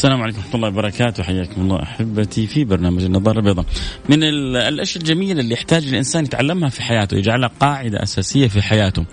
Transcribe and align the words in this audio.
السلام 0.00 0.22
عليكم 0.22 0.38
ورحمة 0.38 0.54
الله 0.54 0.68
وبركاته. 0.68 1.22
حياكم 1.22 1.60
الله 1.60 1.82
أحبتي 1.82 2.46
في 2.46 2.64
برنامج 2.64 3.04
النظارة 3.04 3.38
البيضاء. 3.38 3.66
من 4.08 4.22
الأشياء 4.56 5.02
الجميلة 5.02 5.40
اللي 5.40 5.54
يحتاج 5.54 5.86
الإنسان 5.86 6.24
يتعلمها 6.24 6.68
في 6.68 6.82
حياته 6.82 7.16
يجعلها 7.16 7.50
قاعدة 7.60 8.02
أساسية 8.02 8.48
في 8.48 8.62
حياته. 8.62 9.04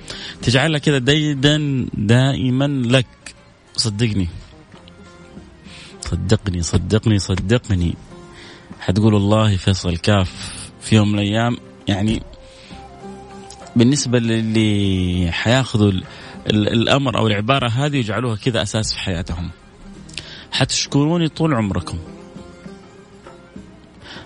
تجعلها 0.42 0.80
كذا 0.80 0.98
ديدا 0.98 1.86
دائما 1.94 2.68
لك. 2.68 3.36
صدقني. 3.76 4.28
صدقني 6.02 6.62
صدقني 6.62 7.20
صدقني. 7.20 7.96
حتقول 8.80 9.14
والله 9.14 9.56
فيصل 9.56 9.98
كاف 9.98 10.32
في 10.82 10.96
يوم 10.96 11.12
من 11.12 11.20
الأيام 11.20 11.58
يعني 11.88 12.22
بالنسبة 13.76 14.20
للي 14.20 15.32
حياخذوا 15.32 15.92
الأمر 16.50 17.18
أو 17.18 17.28
العبارة 17.28 17.70
هذه 17.70 17.98
يجعلوها 17.98 18.36
كذا 18.36 18.62
أساس 18.62 18.94
في 18.94 19.00
حياتهم. 19.00 19.50
حتشكروني 20.58 21.28
طول 21.28 21.54
عمركم. 21.54 21.98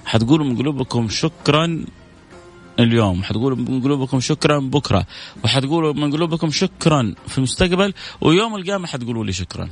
حتقولوا 0.05 0.45
من 0.45 0.57
قلوبكم 0.57 1.09
شكرا 1.09 1.85
اليوم 2.79 3.23
حتقولوا 3.23 3.57
من 3.57 3.81
قلوبكم 3.81 4.19
شكرا 4.19 4.59
بكرة 4.59 5.05
وحتقولوا 5.43 5.93
من 5.93 6.11
قلوبكم 6.11 6.51
شكرا 6.51 7.15
في 7.27 7.37
المستقبل 7.37 7.93
ويوم 8.21 8.55
القيامة 8.55 8.87
حتقولوا 8.87 9.25
لي 9.25 9.31
شكرا. 9.31 9.69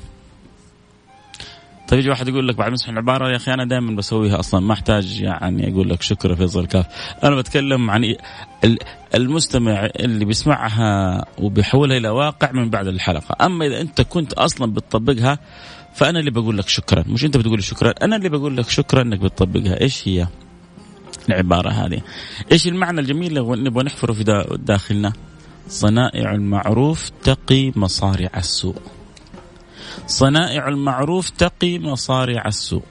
طيب 1.87 1.99
يجي 1.99 2.09
واحد 2.09 2.27
يقول 2.27 2.47
لك 2.47 2.55
بعد 2.55 2.73
يسمع 2.73 2.93
العبارة 2.93 3.31
يا 3.31 3.35
أخي 3.35 3.53
أنا 3.53 3.65
دائما 3.65 3.95
بسويها 3.95 4.39
أصلا 4.39 4.59
ما 4.59 4.73
أحتاج 4.73 5.21
يعني 5.21 5.73
أقول 5.73 5.89
لك 5.89 6.01
شكرا 6.01 6.35
فيصل 6.35 6.65
كاف. 6.67 6.85
أنا 7.23 7.35
بتكلم 7.35 7.89
عن 7.89 8.15
المستمع 9.15 9.89
اللي 9.99 10.25
بيسمعها 10.25 11.25
وبيحولها 11.37 11.97
إلى 11.97 12.09
واقع 12.09 12.51
من 12.51 12.69
بعد 12.69 12.87
الحلقة. 12.87 13.45
أما 13.45 13.65
إذا 13.65 13.81
أنت 13.81 14.01
كنت 14.01 14.33
أصلا 14.33 14.73
بتطبقها 14.73 15.39
فأنا 15.99 16.19
اللي 16.19 16.31
بقول 16.31 16.57
لك 16.57 16.69
شكرا. 16.69 17.03
مش 17.07 17.25
أنت 17.25 17.37
بتقول 17.37 17.63
شكرا 17.63 17.93
أنا 18.01 18.15
اللي 18.15 18.29
بقول 18.29 18.57
لك 18.57 18.69
شكرا 18.69 19.01
إنك 19.01 19.19
بتطبقها. 19.19 19.81
إيش 19.81 20.07
هي 20.07 20.27
العبارة 21.29 21.69
هذه؟ 21.69 22.01
إيش 22.51 22.67
المعنى 22.67 23.01
الجميل 23.01 23.37
اللي 23.37 23.69
نبغى 23.69 23.83
نحفره 23.83 24.13
في 24.13 24.47
داخلنا؟ 24.59 25.13
صنائع 25.67 26.31
المعروف 26.31 27.09
تقي 27.23 27.71
مصارع 27.75 28.29
السوء. 28.37 28.81
صنائع 30.07 30.67
المعروف 30.67 31.29
تقي 31.29 31.79
مصارع 31.79 32.43
السوء. 32.47 32.83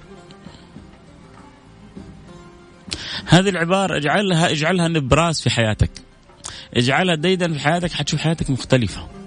هذه 3.26 3.48
العبارة 3.48 3.96
اجعلها 3.96 4.50
اجعلها 4.50 4.88
نبراس 4.88 5.42
في 5.42 5.50
حياتك. 5.50 5.90
اجعلها 6.74 7.14
ديدا 7.14 7.52
في 7.52 7.58
حياتك 7.58 7.92
حتشوف 7.92 8.20
حياتك 8.20 8.50
مختلفة. 8.50 9.17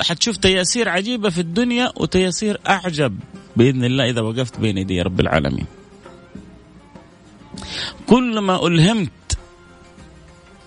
حتشوف 0.00 0.36
تياسير 0.36 0.88
عجيبة 0.88 1.30
في 1.30 1.40
الدنيا 1.40 1.92
وتياسير 1.96 2.60
أعجب 2.68 3.18
بإذن 3.56 3.84
الله 3.84 4.10
إذا 4.10 4.20
وقفت 4.20 4.60
بين 4.60 4.78
يدي 4.78 5.02
رب 5.02 5.20
العالمين. 5.20 5.66
كلما 8.06 8.66
ألهمت 8.66 9.38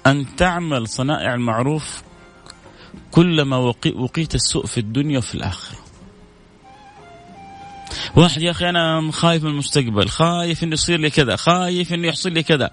أن 0.07 0.35
تعمل 0.35 0.87
صنائع 0.87 1.33
المعروف 1.33 2.03
كلما 3.11 3.57
وقي 3.57 3.91
وقيت 3.91 4.35
السوء 4.35 4.65
في 4.65 4.77
الدنيا 4.77 5.17
وفي 5.17 5.35
الآخرة. 5.35 5.82
واحد 8.15 8.41
يا 8.41 8.51
أخي 8.51 8.69
أنا 8.69 9.11
خايف 9.11 9.43
من 9.43 9.49
المستقبل 9.49 10.09
خايف 10.09 10.63
إنه 10.63 10.73
يصير 10.73 10.99
لي 10.99 11.09
كذا 11.09 11.35
خايف 11.35 11.93
إنه 11.93 12.07
يحصل 12.07 12.31
لي 12.31 12.43
كذا. 12.43 12.71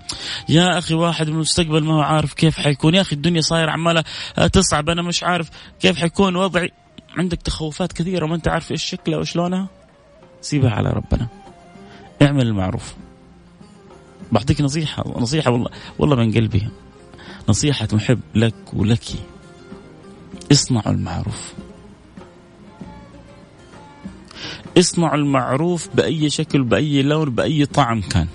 يا 0.49 0.79
أخي 0.79 0.95
واحد 0.95 1.29
من 1.29 1.35
المستقبل 1.35 1.85
ما 1.85 1.95
هو 1.95 2.01
عارف 2.01 2.35
كيف 2.35 2.57
حيكون. 2.61 2.95
يا 2.95 3.01
أخي 3.01 3.17
الدنيا 3.17 3.41
صايرة 3.41 3.71
عمالة 3.71 4.05
تصعب 4.53 4.89
أنا 4.89 5.03
مش 5.03 5.25
عارف 5.25 5.51
كيف 5.81 5.97
حيكون 5.97 6.37
وضعي. 6.37 6.71
عندك 7.17 7.43
تخوفات 7.43 7.93
كثيرة 7.93 8.27
ما 8.27 8.35
أنت 8.35 8.49
عارف 8.49 8.73
إيش 8.73 8.85
شكلها 8.85 9.19
وايش 9.19 9.37
لونها 9.37 9.69
سيبها 10.41 10.71
على 10.71 10.91
ربنا. 10.91 11.29
اعمل 12.23 12.47
المعروف. 12.47 12.95
بعطيك 14.33 14.61
نصيحة 14.61 15.05
نصيحة 15.17 15.51
والله 15.51 15.71
والله 15.99 16.17
من 16.17 16.33
قلبي. 16.33 16.69
نصيحة 17.49 17.89
محب 17.93 18.21
لك 18.35 18.55
ولك. 18.73 19.05
اصنعوا 20.53 20.93
المعروف. 20.93 21.53
اصنعوا 24.79 25.15
المعروف 25.15 25.89
بأي 25.95 26.31
شكل 26.31 26.63
بأي 26.63 27.03
لون 27.03 27.31
بأي 27.31 27.67
طعم 27.67 28.01
كان. 28.01 28.27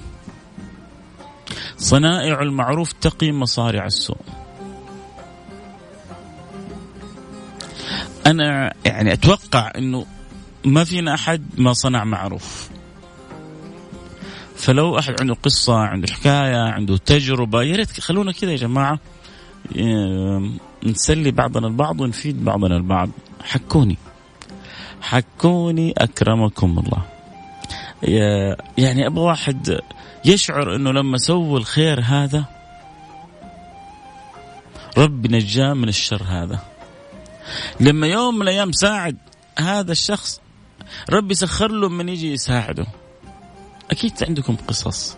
صنائع 1.77 2.41
المعروف 2.41 2.91
تقي 2.93 3.31
مصارع 3.31 3.85
السوء 3.85 4.17
أنا 8.25 8.73
يعني 8.85 9.13
أتوقع 9.13 9.71
أنه 9.77 10.05
ما 10.65 10.83
فينا 10.83 11.13
أحد 11.13 11.45
ما 11.57 11.73
صنع 11.73 12.03
معروف. 12.03 12.69
فلو 14.55 14.99
أحد 14.99 15.15
عنده 15.21 15.33
قصة 15.33 15.77
عنده 15.77 16.13
حكاية 16.13 16.57
عنده 16.57 16.97
تجربة 16.97 17.63
يا 17.63 17.75
ريت 17.75 17.99
خلونا 17.99 18.31
كذا 18.31 18.51
يا 18.51 18.57
جماعة. 18.57 18.99
نسلي 20.83 21.31
بعضنا 21.31 21.67
البعض 21.67 22.01
ونفيد 22.01 22.45
بعضنا 22.45 22.77
البعض. 22.77 23.09
حكوني. 23.43 23.97
حكوني 25.05 25.93
أكرمكم 25.97 26.79
الله. 26.79 27.01
يعني 28.77 29.07
أبغى 29.07 29.23
واحد 29.23 29.79
يشعر 30.25 30.75
أنه 30.75 30.91
لما 30.91 31.17
سوى 31.17 31.57
الخير 31.57 31.99
هذا 32.01 32.45
رب 34.97 35.31
نجاه 35.31 35.73
من 35.73 35.89
الشر 35.89 36.23
هذا. 36.23 36.59
لما 37.79 38.07
يوم 38.07 38.35
من 38.35 38.41
الأيام 38.41 38.71
ساعد 38.71 39.17
هذا 39.59 39.91
الشخص 39.91 40.41
ربي 41.09 41.33
سخر 41.33 41.71
له 41.71 41.89
من 41.89 42.09
يجي 42.09 42.33
يساعده. 42.33 42.85
أكيد 43.91 44.23
عندكم 44.23 44.55
قصص. 44.67 45.17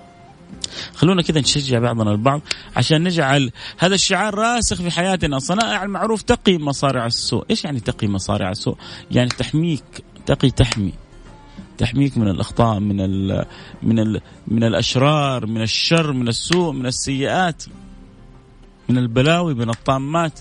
خلونا 0.95 1.21
كذا 1.21 1.39
نشجع 1.39 1.79
بعضنا 1.79 2.11
البعض 2.11 2.41
عشان 2.75 3.03
نجعل 3.03 3.51
هذا 3.77 3.95
الشعار 3.95 4.35
راسخ 4.35 4.81
في 4.81 4.91
حياتنا. 4.91 5.39
صنائع 5.39 5.83
المعروف 5.83 6.21
تقي 6.21 6.57
مصارع 6.57 7.05
السوء. 7.05 7.45
إيش 7.49 7.65
يعني 7.65 7.79
تقي 7.79 8.07
مصارع 8.07 8.51
السوء؟ 8.51 8.77
يعني 9.11 9.29
تحميك 9.29 10.03
تقي 10.25 10.49
تحمي. 10.49 10.93
تحميك 11.77 12.17
من 12.17 12.27
الأخطاء 12.27 12.79
من 12.79 13.01
ال 13.01 13.45
من 13.83 13.99
ال 13.99 14.21
من 14.47 14.63
الأشرار 14.63 15.45
من 15.45 15.61
الشر 15.61 16.13
من 16.13 16.27
السوء 16.27 16.71
من 16.71 16.85
السيئات 16.85 17.63
من 18.89 18.97
البلاوي 18.97 19.53
من 19.53 19.69
الطامات. 19.69 20.39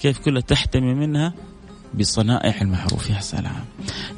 كيف 0.00 0.18
كلها 0.18 0.40
تحتمي 0.40 0.94
منها؟ 0.94 1.32
بصنائع 1.94 2.60
المعروف. 2.62 3.10
يا 3.10 3.20
سلام. 3.20 3.64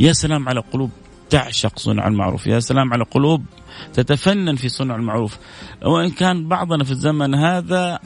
يا 0.00 0.12
سلام 0.12 0.48
على 0.48 0.60
قلوب 0.60 0.90
تعشق 1.30 1.78
صنع 1.78 2.08
المعروف. 2.08 2.46
يا 2.46 2.60
سلام 2.60 2.92
على 2.92 3.04
قلوب 3.04 3.44
تتفنن 3.92 4.56
في 4.56 4.68
صنع 4.68 4.96
المعروف. 4.96 5.38
وإن 5.82 6.10
كان 6.10 6.48
بعضنا 6.48 6.84
في 6.84 6.90
الزمن 6.90 7.34
هذا 7.34 7.98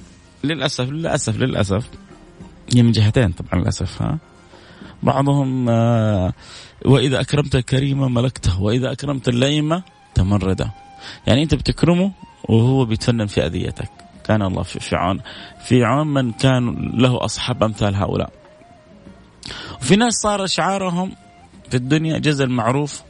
للأسف 0.44 0.90
للأسف 0.90 1.38
للأسف 1.38 1.88
هي 2.74 2.82
من 2.82 2.92
جهتين 2.92 3.32
طبعا 3.32 3.62
للأسف 3.62 4.02
ها. 4.02 4.18
بعضهم 5.02 5.68
آه 5.68 6.32
وإذا 6.84 7.20
أكرمت 7.20 7.56
الكريم 7.56 8.14
ملكته 8.14 8.62
وإذا 8.62 8.92
أكرمت 8.92 9.28
اللئيمة 9.28 9.82
تمرده. 10.14 10.70
يعني 11.26 11.42
أنت 11.42 11.54
بتكرمه 11.54 12.12
وهو 12.48 12.84
بيتفنن 12.84 13.26
في 13.26 13.46
أذيتك. 13.46 13.90
كان 14.24 14.42
الله 14.42 14.62
في 14.62 14.96
عون 14.96 15.20
في 15.64 15.84
عون 15.84 16.06
من 16.06 16.32
كان 16.32 16.90
له 16.94 17.24
أصحاب 17.24 17.62
أمثال 17.62 17.94
هؤلاء. 17.94 18.32
وفي 19.80 19.96
ناس 19.96 20.14
صار 20.14 20.46
شعارهم 20.46 21.12
في 21.70 21.76
الدنيا 21.76 22.18
جزى 22.18 22.44
المعروف 22.44 23.02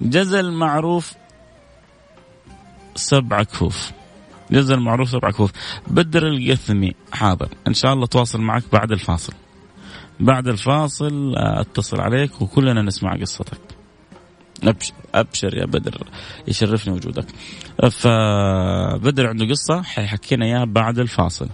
جزى 0.00 0.40
المعروف 0.40 1.12
سبع 2.94 3.42
كفوف 3.42 3.92
جزء 4.50 4.74
المعروف 4.74 5.10
سبع 5.10 5.30
كفوف 5.30 5.52
بدر 5.86 6.26
القثمي 6.26 6.94
حاضر. 7.12 7.48
إن 7.68 7.74
شاء 7.74 7.92
الله 7.92 8.06
تواصل 8.06 8.40
معك 8.40 8.62
بعد 8.72 8.92
الفاصل. 8.92 9.32
بعد 10.20 10.48
الفاصل 10.48 11.34
آه، 11.36 11.60
اتصل 11.60 12.00
عليك 12.00 12.42
وكلنا 12.42 12.82
نسمع 12.82 13.16
قصتك. 13.16 13.58
ابشر 14.64 14.94
أبشر 15.14 15.56
يا 15.56 15.66
بدر 15.66 16.06
يشرفني 16.48 16.94
وجودك. 16.94 17.26
فبدر 17.90 19.26
عنده 19.26 19.46
قصة 19.46 19.82
حيحكينا 19.82 20.46
إياها 20.46 20.64
بعد 20.64 20.98
الفاصل. 20.98 21.48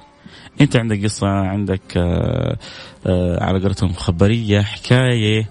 أنت 0.61 0.77
عندك 0.77 1.05
قصة 1.05 1.27
عندك 1.27 1.97
آه، 1.97 2.59
آه، 3.07 3.45
على 3.45 3.61
قولتهم 3.61 3.93
خبرية 3.93 4.61
حكاية 4.61 5.51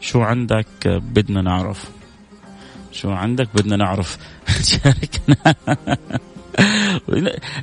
شو 0.00 0.20
عندك 0.20 0.66
بدنا 0.86 1.42
نعرف. 1.42 2.01
شو 2.92 3.10
عندك 3.10 3.48
بدنا 3.54 3.76
نعرف. 3.76 4.18
شاركنا. 4.70 5.54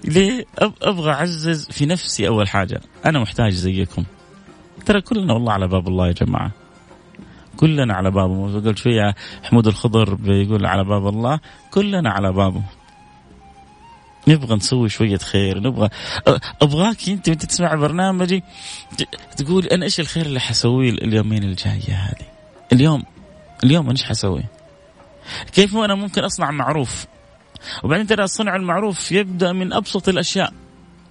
ليه؟ 0.04 0.46
أبغى 0.82 1.12
أعزز 1.12 1.68
في 1.72 1.86
نفسي 1.86 2.28
أول 2.28 2.48
حاجة. 2.48 2.82
أنا 3.06 3.20
محتاج 3.20 3.52
زيكم. 3.52 4.04
ترى 4.86 5.02
كلنا 5.02 5.34
والله 5.34 5.54
على 5.54 5.68
باب 5.68 5.88
الله 5.88 6.08
يا 6.08 6.12
جماعة. 6.12 6.52
كلنا 7.58 7.94
على 7.94 8.12
بابه 8.12 8.60
قلت 8.60 8.78
شوية 8.78 9.16
حمود 9.44 9.68
الخضر 9.68 10.14
بيقول 10.14 10.66
على 10.66 10.84
باب 10.84 11.08
الله. 11.08 11.40
كلنا 11.72 12.10
على 12.10 12.32
بابه 12.32 12.64
نبغى 14.28 14.56
نسوي 14.56 14.90
شوية 14.90 15.18
خير. 15.18 15.60
نبغى 15.60 15.90
أبغاك 16.62 17.10
أنت 17.10 17.30
وأنت 17.30 17.46
تسمع 17.46 17.76
برنامجي 17.76 18.44
تقول 19.38 19.66
أنا 19.66 19.86
إيش 19.86 20.00
الخير 20.00 20.26
اللي 20.26 20.40
حسويه 20.40 20.90
اليومين 20.90 21.44
الجاية 21.44 21.94
هذه؟ 21.94 22.28
اليوم. 22.74 23.04
اليوم 23.64 23.84
أنا 23.84 23.92
إيش 23.92 24.04
حسوي؟ 24.04 24.44
كيف 25.54 25.78
أنا 25.78 25.96
ممكن 25.96 26.24
أصنع 26.24 26.52
معروف؟ 26.52 27.06
وبعدين 27.84 28.08
ترى 28.08 28.28
صنع 28.28 28.56
المعروف 28.56 29.12
يبدأ 29.12 29.54
من 29.54 29.74
أبسط 29.74 30.10
الأشياء 30.10 30.54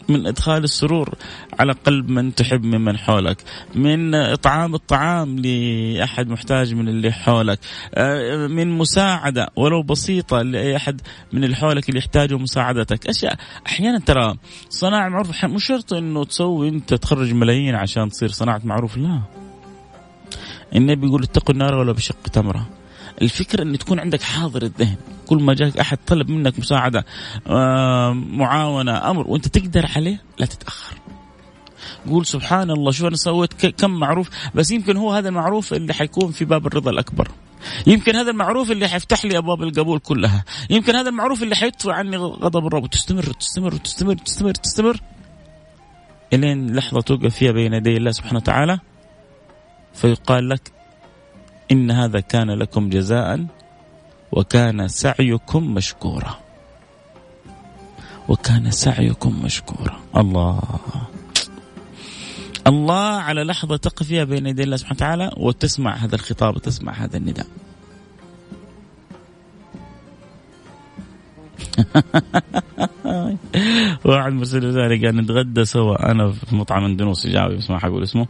من 0.08 0.26
إدخال 0.26 0.64
السرور 0.64 1.14
على 1.60 1.72
قلب 1.72 2.10
من 2.10 2.34
تحب 2.34 2.64
ممن 2.64 2.98
حولك 2.98 3.42
من 3.74 4.14
إطعام 4.14 4.74
الطعام 4.74 5.38
لأحد 5.38 6.28
محتاج 6.28 6.74
من 6.74 6.88
اللي 6.88 7.12
حولك 7.12 7.58
آه، 7.94 8.46
من 8.46 8.78
مساعدة 8.78 9.48
ولو 9.56 9.82
بسيطة 9.82 10.42
لأي 10.42 10.76
أحد 10.76 11.00
من 11.32 11.44
اللي 11.44 11.56
حولك 11.56 11.88
اللي 11.88 11.98
يحتاجوا 11.98 12.38
مساعدتك. 12.38 13.06
أشياء 13.06 13.36
أحيانا 13.66 13.98
ترى 13.98 14.36
صناعة 14.68 15.06
المعروف 15.06 15.44
مش 15.44 15.64
شرط 15.64 15.92
إنه 15.92 16.24
تسوي 16.24 16.68
أنت 16.68 16.94
تخرج 16.94 17.32
ملايين 17.32 17.74
عشان 17.74 18.08
تصير 18.08 18.28
صناعة 18.28 18.60
معروف 18.64 18.96
لا. 18.96 19.20
النبي 20.76 21.06
يقول 21.06 21.22
اتقوا 21.22 21.54
النار 21.54 21.74
ولا 21.74 21.92
بشق 21.92 22.28
تمرة. 22.32 22.77
الفكرة 23.22 23.62
أن 23.62 23.78
تكون 23.78 24.00
عندك 24.00 24.22
حاضر 24.22 24.62
الذهن. 24.62 24.96
كل 25.26 25.42
ما 25.42 25.54
جاك 25.54 25.78
أحد 25.78 25.98
طلب 26.06 26.30
منك 26.30 26.58
مساعدة 26.58 27.04
آه، 27.46 28.12
معاونة 28.12 29.10
أمر 29.10 29.28
وأنت 29.28 29.48
تقدر 29.48 29.86
عليه 29.96 30.22
لا 30.38 30.46
تتأخر. 30.46 30.96
قول 32.08 32.26
سبحان 32.26 32.70
الله 32.70 32.90
شوف 32.90 33.06
أنا 33.06 33.16
سويت؟ 33.16 33.66
كم 33.66 33.90
معروف؟ 33.90 34.30
بس 34.54 34.70
يمكن 34.70 34.96
هو 34.96 35.12
هذا 35.12 35.28
المعروف 35.28 35.72
اللي 35.72 35.94
حيكون 35.94 36.30
في 36.30 36.44
باب 36.44 36.66
الرضا 36.66 36.90
الأكبر. 36.90 37.28
يمكن 37.86 38.16
هذا 38.16 38.30
المعروف 38.30 38.70
اللي 38.70 38.88
حيفتح 38.88 39.24
لي 39.24 39.38
أبواب 39.38 39.62
القبول 39.62 39.98
كلها. 39.98 40.44
يمكن 40.70 40.96
هذا 40.96 41.08
المعروف 41.08 41.42
اللي 41.42 41.56
حيدفع 41.56 41.94
عني 41.94 42.16
غضب 42.16 42.66
الرب. 42.66 42.84
وتستمر 42.84 43.22
تستمر 43.22 43.72
تستمر 43.72 44.14
تستمر 44.14 44.54
تستمر. 44.54 45.00
إلين 46.32 46.76
لحظة 46.76 47.00
توقف 47.00 47.34
فيها 47.34 47.52
بين 47.52 47.72
يدي 47.72 47.96
الله 47.96 48.10
سبحانه 48.10 48.36
وتعالى 48.36 48.78
فيقال 49.94 50.48
لك 50.48 50.77
إن 51.72 51.90
هذا 51.90 52.20
كان 52.20 52.50
لكم 52.50 52.88
جزاء 52.88 53.46
وكان 54.32 54.88
سعيكم 54.88 55.74
مشكورا. 55.74 56.38
وكان 58.28 58.70
سعيكم 58.70 59.42
مشكورا. 59.44 60.00
الله. 60.16 60.62
الله 62.66 63.20
على 63.20 63.44
لحظة 63.44 63.76
تقف 63.76 64.06
فيها 64.06 64.24
بين 64.24 64.46
يدي 64.46 64.62
الله 64.62 64.76
سبحانه 64.76 64.96
وتعالى 64.96 65.30
وتسمع 65.36 65.96
هذا 65.96 66.14
الخطاب 66.14 66.56
وتسمع 66.56 66.92
هذا 66.92 67.16
النداء. 67.16 67.46
واحد 74.04 74.32
مرسل 74.32 74.68
رسالة 74.68 75.06
قال 75.06 75.16
نتغدى 75.16 75.64
سوا. 75.64 76.10
أنا 76.10 76.32
في 76.32 76.56
مطعم 76.56 76.84
اندونوسي 76.84 77.32
جاوي 77.32 77.56
بس 77.56 77.70
ما 77.70 77.78
حقول 77.78 78.02
اسمه. 78.02 78.26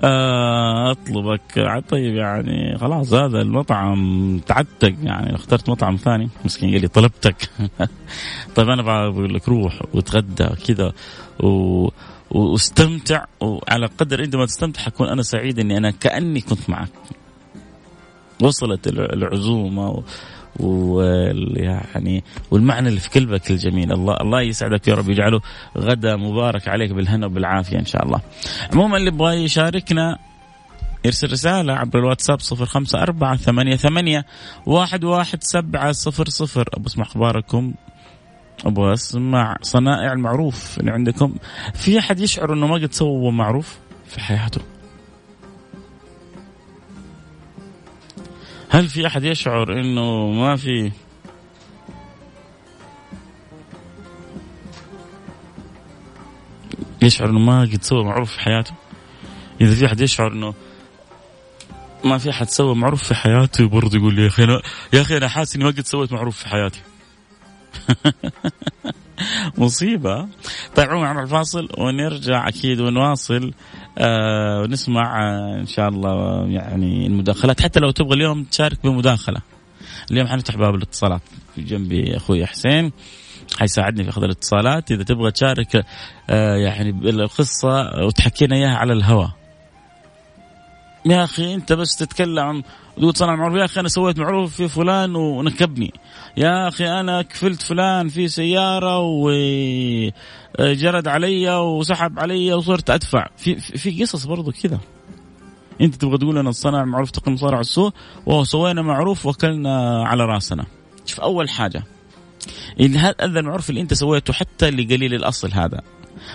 أطلبك. 0.00 1.82
طيب 1.88 2.14
يعني 2.14 2.78
خلاص 2.78 3.12
هذا 3.12 3.40
المطعم 3.40 4.38
تعتق 4.46 4.94
يعني. 5.02 5.34
اخترت 5.34 5.70
مطعم 5.70 5.96
ثاني. 5.96 6.28
مسكين 6.44 6.70
قال 6.70 6.80
لي 6.80 6.88
طلبتك. 6.88 7.50
طيب 8.56 8.68
أنا 8.68 8.82
بقول 9.10 9.34
لك 9.34 9.48
روح 9.48 9.82
وتغدى 9.94 10.48
كذا 10.66 10.92
و... 11.40 11.88
واستمتع. 12.30 13.24
وعلى 13.40 13.86
قدر 13.86 14.24
انت 14.24 14.36
ما 14.36 14.46
تستمتع 14.46 14.82
حكون 14.82 15.08
أنا 15.08 15.22
سعيد 15.22 15.58
إني 15.58 15.76
أنا 15.76 15.90
كأني 15.90 16.40
كنت 16.40 16.70
معك. 16.70 16.88
وصلت 18.42 18.86
العزومة 18.86 20.02
ويعني 20.60 22.24
والمعنى 22.50 22.88
اللي 22.88 23.00
في 23.00 23.20
قلبك 23.20 23.50
الجميل. 23.50 23.92
الله 23.92 24.16
الله 24.20 24.42
يسعدك 24.42 24.88
يا 24.88 24.94
رب. 24.94 25.10
يجعله 25.10 25.40
غدا 25.78 26.16
مبارك 26.16 26.68
عليك 26.68 26.92
بالهنا 26.92 27.26
وبالعافية 27.26 27.78
إن 27.78 27.86
شاء 27.86 28.04
الله. 28.04 28.20
عموما 28.72 28.96
اللي 28.96 29.08
يبغى 29.08 29.44
يشاركنا 29.44 30.18
يرسل 31.04 31.32
رسالة 31.32 31.72
عبر 31.72 31.98
الواتساب 31.98 32.40
صفر 32.40 32.66
خمسة 32.66 33.02
أربعة 33.02 33.36
ثمانية 33.36 33.76
ثمانية 33.76 34.26
واحد 34.66 35.04
واحد 35.04 35.42
سبعة 35.42 35.92
صفر 35.92 36.28
صفر. 36.28 36.68
أبو 36.74 36.86
اسمع 36.86 37.04
أخباركم. 37.04 37.74
أبغى 38.64 38.92
أسمع 38.92 39.56
صنائع 39.62 40.12
المعروف 40.12 40.78
اللي 40.80 40.90
عندكم. 40.90 41.34
في 41.74 41.98
أحد 41.98 42.20
يشعر 42.20 42.52
أنه 42.52 42.66
ما 42.66 42.74
قد 42.74 42.92
سوى 42.92 43.32
معروف 43.32 43.78
في 44.06 44.20
حياته؟ 44.20 44.60
هل 48.76 48.88
في 48.88 49.06
أحد 49.06 49.24
يشعر 49.24 49.80
إنه 49.80 50.30
ما 50.30 50.56
في 50.56 50.92
يشعر 57.02 57.30
إنه 57.30 57.38
ما 57.38 57.60
قد 57.60 57.82
سوى 57.82 58.04
معروف 58.04 58.32
في 58.32 58.40
حياته؟ 58.40 58.74
إذا 59.60 59.74
في 59.74 59.86
أحد 59.86 60.00
يشعر 60.00 60.32
إنه 60.32 60.54
ما 62.04 62.18
في 62.18 62.30
أحد 62.30 62.48
سوى 62.48 62.74
معروف 62.74 63.02
في 63.02 63.14
حياته 63.14 63.68
برضه 63.68 63.98
يقول 63.98 64.14
لي 64.14 64.22
يا 64.22 64.26
أخي 64.26 64.44
أنا 64.44 64.62
يا 64.92 65.00
أخي 65.00 65.16
أنا 65.16 65.28
حاسس 65.28 65.56
إني 65.56 65.64
ما 65.64 65.70
قد 65.70 65.80
سويت 65.80 66.12
معروف 66.12 66.38
في 66.38 66.48
حياتي. 66.48 66.80
مصيبة. 69.58 70.28
طيب 70.76 70.90
عموما 70.90 71.08
على 71.08 71.22
الفاصل 71.22 71.68
ونرجع 71.78 72.48
أكيد 72.48 72.80
ونواصل 72.80 73.52
آه 73.98 74.60
ونسمع 74.60 75.22
آه 75.22 75.60
إن 75.60 75.66
شاء 75.66 75.88
الله 75.88 76.46
يعني 76.48 77.06
المداخلات. 77.06 77.60
حتى 77.60 77.80
لو 77.80 77.90
تبغى 77.90 78.14
اليوم 78.14 78.44
تشارك 78.44 78.78
بمداخلة. 78.84 79.40
اليوم 80.10 80.26
حنفتح 80.26 80.56
باب 80.56 80.74
الاتصالات 80.74 81.22
جنبي 81.58 82.16
أخوي 82.16 82.46
حسين. 82.46 82.92
حيساعدني 83.58 84.04
في 84.04 84.10
أخذ 84.10 84.22
الاتصالات. 84.22 84.92
إذا 84.92 85.04
تبغى 85.04 85.30
تشارك 85.30 85.84
آه 86.30 86.56
يعني 86.56 86.90
القصة 86.90 88.04
وتحكينا 88.04 88.56
إياها 88.56 88.76
على 88.76 88.92
الهواء. 88.92 89.45
يا 91.06 91.24
أخي 91.24 91.54
أنت 91.54 91.72
بس 91.72 91.96
تتكلم 91.96 92.62
تقول 92.96 93.16
صنع 93.16 93.36
معروف. 93.36 93.58
يا 93.58 93.64
أخي 93.64 93.80
أنا 93.80 93.88
سويت 93.88 94.18
معروف 94.18 94.56
في 94.56 94.68
فلان 94.68 95.16
ونكبني. 95.16 95.92
يا 96.36 96.68
أخي 96.68 97.00
أنا 97.00 97.22
كفلت 97.22 97.62
فلان 97.62 98.08
في 98.08 98.28
سيارة 98.28 99.00
وجرد 100.58 101.08
علي 101.08 101.56
وسحب 101.56 102.18
علي 102.18 102.52
وصرت 102.52 102.90
أدفع. 102.90 103.28
في 103.36 103.56
في 103.56 104.02
قصص 104.02 104.24
برضو 104.24 104.52
كذا. 104.52 104.80
أنت 105.80 105.94
تبغى 105.94 106.18
تقول 106.18 106.38
أنا 106.38 106.50
صنع 106.50 106.84
معروف 106.84 107.10
تقي 107.10 107.32
مصارع 107.32 107.60
السوء؟ 107.60 107.92
وسوينا 108.26 108.82
معروف 108.82 109.26
وكلنا 109.26 110.04
على 110.06 110.24
راسنا. 110.24 110.66
شوف 111.06 111.20
أول 111.20 111.48
حاجة 111.48 111.82
هذا 112.80 113.40
المعروف 113.40 113.70
اللي 113.70 113.80
أنت 113.80 113.94
سويته 113.94 114.32
حتى 114.32 114.70
لقليل 114.70 115.14
الأصل 115.14 115.52
هذا 115.52 115.80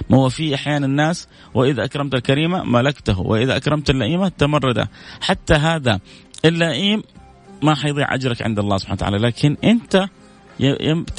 ما 0.09 0.17
هو 0.17 0.29
في 0.29 0.55
أحيانا 0.55 0.85
الناس 0.85 1.27
وإذا 1.53 1.85
أكرمت 1.85 2.13
الكريمة 2.13 2.63
ملكته 2.63 3.19
وإذا 3.19 3.57
أكرمت 3.57 3.89
اللئيمة 3.89 4.31
تمرده. 4.38 4.89
حتى 5.21 5.53
هذا 5.53 6.00
اللئيم 6.45 7.03
ما 7.63 7.75
حيضيع 7.75 8.13
أجرك 8.13 8.41
عند 8.41 8.59
الله 8.59 8.77
سبحانه 8.77 8.95
وتعالى 8.95 9.17
لكن 9.17 9.57
أنت 9.63 10.05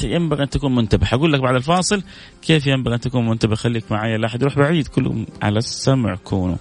ينبغي 0.03 0.43
أن 0.43 0.51
تكون 0.51 0.75
منتبه. 0.75 1.07
حقول 1.07 1.33
لك 1.33 1.41
بعد 1.41 1.55
الفاصل 1.55 2.03
كيف 2.43 2.67
ينبغي 2.67 2.95
أن 2.95 3.01
تكون 3.01 3.29
منتبه. 3.29 3.55
خليك 3.55 3.93
معي 3.93 4.17
لا 4.17 4.27
أحد 4.27 4.43
يروح 4.43 4.59
بعيد 4.59 4.87
كلهم 4.87 5.27
على 5.43 5.59
السمع 5.59 6.15
كونوا. 6.15 6.57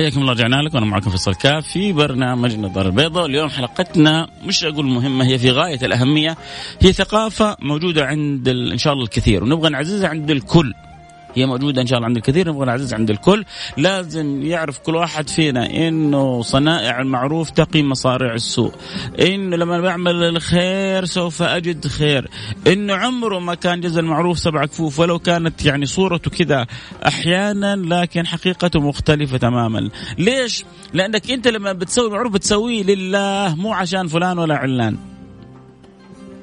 حياكم 0.00 0.20
الله 0.20 0.32
رجعنا 0.32 0.56
لكم. 0.56 0.76
وأنا 0.76 0.86
معكم 0.86 1.10
فيصل 1.10 1.34
كاف 1.34 1.66
في 1.66 1.92
برنامج 1.92 2.56
نظر 2.56 2.86
البيضاء 2.86 3.26
اليوم 3.26 3.48
حلقتنا 3.48 4.28
مش 4.44 4.64
أقول 4.64 4.86
مهمة 4.86 5.24
هي 5.24 5.38
في 5.38 5.50
غاية 5.50 5.78
الأهمية. 5.82 6.36
هي 6.80 6.92
ثقافة 6.92 7.56
موجودة 7.62 8.06
عند 8.06 8.48
إن 8.48 8.78
شاء 8.78 8.92
الله 8.92 9.04
الكثير 9.04 9.44
ونبغى 9.44 9.70
نعززها 9.70 10.08
عند 10.08 10.30
الكل. 10.30 10.74
هي 11.34 11.46
موجودة 11.46 11.82
إن 11.82 11.86
شاء 11.86 11.96
الله 11.96 12.06
عند 12.06 12.16
الكثير 12.16 12.48
نبغى 12.48 12.66
نعزز 12.66 12.94
عند 12.94 13.10
الكل. 13.10 13.44
لازم 13.76 14.42
يعرف 14.42 14.78
كل 14.78 14.94
واحد 14.94 15.28
فينا 15.28 15.88
إنه 15.88 16.42
صنائع 16.42 17.00
المعروف 17.00 17.50
تقي 17.50 17.82
مصارع 17.82 18.34
السوء. 18.34 18.72
إنه 19.20 19.56
لما 19.56 19.80
بعمل 19.80 20.22
الخير 20.22 21.04
سوف 21.04 21.42
أجد 21.42 21.86
خير. 21.86 22.30
إنه 22.66 22.94
عمره 22.94 23.38
ما 23.38 23.54
كان 23.54 23.80
جزء 23.80 24.00
المعروف 24.00 24.38
سبع 24.38 24.64
كفوف 24.64 24.98
ولو 24.98 25.18
كانت 25.18 25.64
يعني 25.64 25.86
صورته 25.86 26.30
كذا 26.30 26.66
أحيانا 27.06 27.76
لكن 27.76 28.26
حقيقته 28.26 28.80
مختلفة 28.80 29.38
تماما. 29.38 29.90
ليش؟ 30.18 30.64
لأنك 30.92 31.30
أنت 31.30 31.48
لما 31.48 31.72
بتسوي 31.72 32.10
معروف 32.10 32.32
بتسويه 32.32 32.82
لله 32.82 33.54
مو 33.54 33.72
عشان 33.72 34.06
فلان 34.06 34.38
ولا 34.38 34.54
علان. 34.54 34.96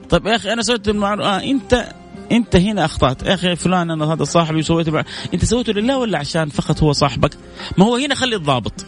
طيب 0.09 0.27
يا 0.27 0.35
أخي 0.35 0.53
أنا 0.53 0.61
سويت 0.61 0.89
المعروف 0.89 1.25
آه 1.25 1.43
أنت 1.43 1.87
انت 2.31 2.55
هنا 2.55 2.85
أخطأت. 2.85 3.23
يا 3.23 3.33
أخي 3.33 3.55
فلان 3.55 3.91
أنا 3.91 4.13
هذا 4.13 4.23
صاحبي 4.23 4.59
وسويته. 4.59 5.03
أنت 5.33 5.45
سويته 5.45 5.73
لله 5.73 5.97
ولا 5.97 6.17
عشان 6.17 6.49
فقط 6.49 6.83
هو 6.83 6.91
صاحبك؟ 6.91 7.37
ما 7.77 7.85
هو 7.85 7.95
هنا 7.95 8.15
خلي 8.15 8.35
الضابط. 8.35 8.85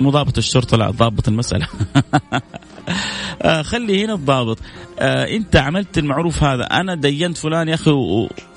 مو 0.00 0.10
ضابط 0.10 0.38
الشرطة 0.38 0.76
لا 0.76 0.90
ضابط 0.90 1.28
المسألة. 1.28 1.66
آه 3.42 3.62
خلي 3.62 4.04
هنا 4.04 4.14
الضابط. 4.14 4.58
آه 4.98 5.24
انت 5.28 5.56
عملت 5.56 5.98
المعروف 5.98 6.42
هذا. 6.42 6.64
أنا 6.64 6.94
دينت 6.94 7.36
فلان 7.38 7.68
يا 7.68 7.74
أخي 7.74 7.90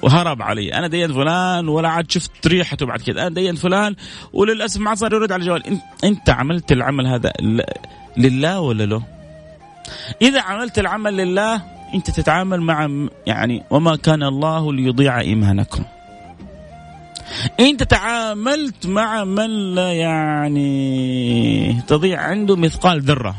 وهرب 0.02 0.42
علي. 0.42 0.74
أنا 0.74 0.88
دينت 0.88 1.12
فلان 1.12 1.68
ولا 1.68 1.90
عاد 1.90 2.12
شفت 2.12 2.48
ريحته 2.48 2.86
بعد 2.86 3.02
كذا 3.02 3.22
أنا 3.22 3.36
دينت 3.36 3.58
فلان 3.58 3.96
وللأسف 4.34 4.82
ما 4.82 4.96
صار 4.96 5.14
يرد 5.14 5.32
على 5.32 5.42
الجوال. 5.42 5.80
انت 6.04 6.30
عملت 6.30 6.72
العمل 6.72 7.08
هذا 7.08 7.34
لله 8.18 8.60
ولا 8.60 8.84
له؟ 8.84 9.04
إذا 10.22 10.42
عملت 10.42 10.80
العمل 10.80 11.18
لله 11.18 11.75
أنت 11.94 12.12
تتعامل 12.12 12.62
مع 12.62 12.90
يعني 13.28 13.64
وما 13.70 13.96
كان 13.96 14.24
الله 14.24 14.74
ليضيع 14.74 15.20
إيمانكم. 15.20 15.84
انت 17.60 17.84
تعاملت 17.84 18.88
مع 18.88 19.24
من 19.24 19.76
لا 19.76 19.94
يعني 19.94 21.82
تضيع 21.88 22.22
عنده 22.22 22.56
مثقال 22.56 23.02
ذرة. 23.02 23.36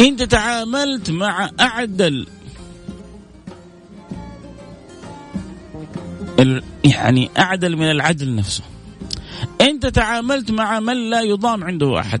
انت 0.00 0.22
تعاملت 0.22 1.10
مع 1.10 1.50
أعدل. 1.60 2.26
يعني 6.84 7.30
أعدل 7.38 7.76
من 7.76 7.90
العدل 7.90 8.34
نفسه. 8.34 8.69
أنت 9.60 9.86
تعاملت 9.86 10.50
مع 10.50 10.80
من 10.80 11.10
لا 11.10 11.20
يضام 11.20 11.64
عنده 11.64 12.00
أحد. 12.00 12.20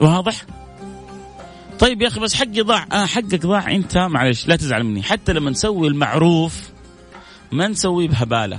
واضح؟ 0.00 0.44
طيب 1.78 2.02
يا 2.02 2.08
أخي 2.08 2.20
بس 2.20 2.34
حقي 2.34 2.60
ضاع. 2.60 2.86
آه 2.92 3.06
حقك 3.06 3.46
ضاع. 3.46 3.70
أنت 3.70 3.98
معلش 3.98 4.48
لا 4.48 4.56
تزعل 4.56 4.84
مني. 4.84 5.02
حتى 5.02 5.32
لما 5.32 5.50
نسوي 5.50 5.88
المعروف 5.88 6.70
ما 7.52 7.68
نسويه 7.68 8.08
بهبالة. 8.08 8.58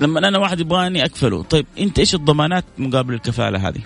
لما 0.00 0.28
أنا 0.28 0.38
واحد 0.38 0.60
يبغاني 0.60 1.04
أكفله. 1.04 1.42
طيب 1.42 1.66
أنت 1.78 1.98
إيش 1.98 2.14
الضمانات 2.14 2.64
مقابل 2.78 3.14
الكفالة 3.14 3.68
هذه؟ 3.68 3.80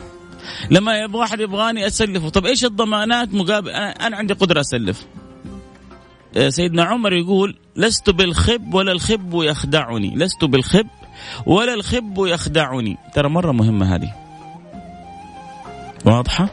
لما 0.71 0.99
يبغى 0.99 1.19
واحد 1.19 1.41
يبغاني 1.41 1.87
أسلفه. 1.87 2.29
طيب 2.29 2.47
إيش 2.47 2.65
الضمانات 2.65 3.35
مقابل؟ 3.35 3.71
أنا 3.71 4.17
عندي 4.17 4.35
قدرة 4.35 4.61
أسلف. 4.61 5.07
آه، 6.37 6.49
سيدنا 6.49 6.85
عمر 6.85 7.13
يقول 7.13 7.57
لست 7.77 8.11
بالخب 8.11 8.75
ولا 8.75 8.93
الخب 8.93 9.35
يخدعني. 9.35 10.17
لست 10.17 10.45
بالخب 10.45 10.87
ولا 11.47 11.75
الخب 11.75 12.15
يخدعني. 12.19 12.99
ترى 13.15 13.29
مرة 13.29 13.53
مهمة 13.53 13.95
هذه. 13.95 14.13
واضحة؟ 16.05 16.49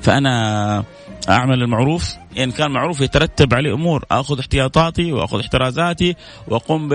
فأنا 0.00 0.84
أعمل 1.28 1.62
المعروف. 1.62 2.14
إن 2.38 2.50
كان 2.50 2.70
معروف 2.70 3.00
يترتب 3.00 3.54
عليه 3.54 3.74
أمور. 3.74 4.04
أخذ 4.10 4.38
احتياطاتي 4.38 5.12
وأخذ 5.12 5.40
احترازاتي 5.40 6.16
وأقوم 6.48 6.88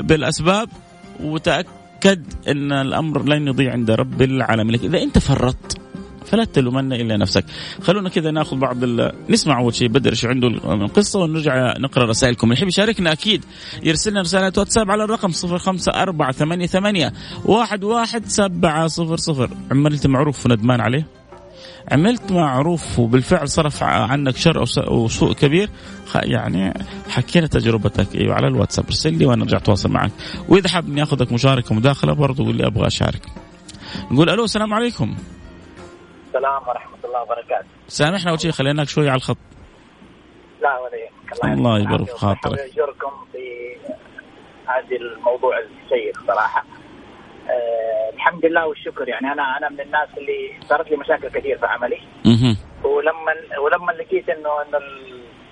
بالأسباب. 0.00 0.68
وتأكد 1.20 2.24
أن 2.48 2.72
الأمر 2.72 3.22
لن 3.22 3.48
يضيع 3.48 3.72
عند 3.72 3.90
رب 3.90 4.22
العالمين. 4.22 4.74
لكن 4.74 4.94
إذا 4.94 5.02
أنت 5.02 5.18
فرطت 5.18 5.75
فلا 6.26 6.44
تلومن 6.44 6.92
إلا 6.92 7.16
نفسك. 7.16 7.44
خلونا 7.82 8.08
كذا 8.08 8.30
ناخذ 8.30 8.56
بعض 8.56 8.84
ال... 8.84 9.12
نسمع 9.30 9.58
أول 9.58 9.74
شيء 9.74 9.88
بدر 9.88 10.10
إيش 10.10 10.24
عنده 10.24 10.48
من 10.48 10.86
قصة 10.86 11.20
ونرجع 11.20 11.74
نقرأ 11.78 12.06
رسائلكم. 12.06 12.46
اللي 12.46 12.58
يحب 12.58 12.68
يشاركنا 12.68 13.12
أكيد 13.12 13.44
يرسل 13.82 14.10
لنا 14.10 14.20
رساله 14.20 14.52
واتساب 14.58 14.90
على 14.90 15.04
الرقم 15.04 15.32
05488 15.32 17.10
11700 17.48 19.48
عملت 19.70 20.06
معروف 20.06 20.46
وندمان 20.46 20.80
عليه؟ 20.80 21.06
عملت 21.92 22.32
معروف 22.32 22.98
وبالفعل 22.98 23.48
صرف 23.48 23.82
عنك 23.82 24.36
شر 24.36 24.64
أو 24.88 25.08
سوء 25.08 25.32
كبير؟ 25.32 25.70
يعني 26.14 26.74
حكينا 27.08 27.46
تجربتك. 27.46 28.16
أيوه 28.16 28.34
على 28.34 28.48
الواتساب. 28.48 28.84
ارسل 28.84 29.14
لي 29.14 29.26
وأنا 29.26 29.42
أرجع 29.42 29.56
أتواصل 29.56 29.90
معك. 29.90 30.10
وإذا 30.48 30.68
حاب 30.68 30.88
إني 30.88 31.02
آخذك 31.02 31.32
مشاركة 31.32 31.74
مداخله 31.74 32.12
برضه 32.12 32.44
قول 32.44 32.56
لي 32.56 32.66
أبغى 32.66 32.86
أشارك. 32.86 33.22
نقول 34.10 34.30
ألو 34.30 34.44
السلام 34.44 34.74
عليكم. 34.74 35.16
السلام 36.36 36.68
ورحمة 36.68 36.98
الله 37.04 37.22
وبركاته. 37.22 37.66
سامحنا 37.86 38.30
أول 38.30 38.40
شيء 38.40 38.50
خليناك 38.50 38.88
شوي 38.88 39.08
على 39.08 39.16
الخط. 39.16 39.36
لا 40.60 40.78
ولا 40.78 40.96
يهمك. 40.96 41.58
الله, 41.58 41.78
يبارك 41.78 42.06
في 42.06 42.12
خاطرك. 42.12 42.58
أشكركم 42.58 43.12
في 43.32 43.76
هذا 44.66 44.96
الموضوع 44.96 45.58
الشيق 45.58 46.20
صراحة. 46.26 46.64
أه 47.50 48.14
الحمد 48.14 48.46
لله 48.46 48.66
والشكر. 48.66 49.08
يعني 49.08 49.32
أنا 49.32 49.56
أنا 49.58 49.68
من 49.68 49.80
الناس 49.80 50.08
اللي 50.18 50.60
صارت 50.68 50.90
لي 50.90 50.96
مشاكل 50.96 51.28
كثير 51.28 51.58
في 51.58 51.66
عملي. 51.66 52.00
ولما 52.84 53.32
ولما 53.58 53.92
لقيت 53.92 54.28
إنه 54.28 54.62
إنه 54.62 54.78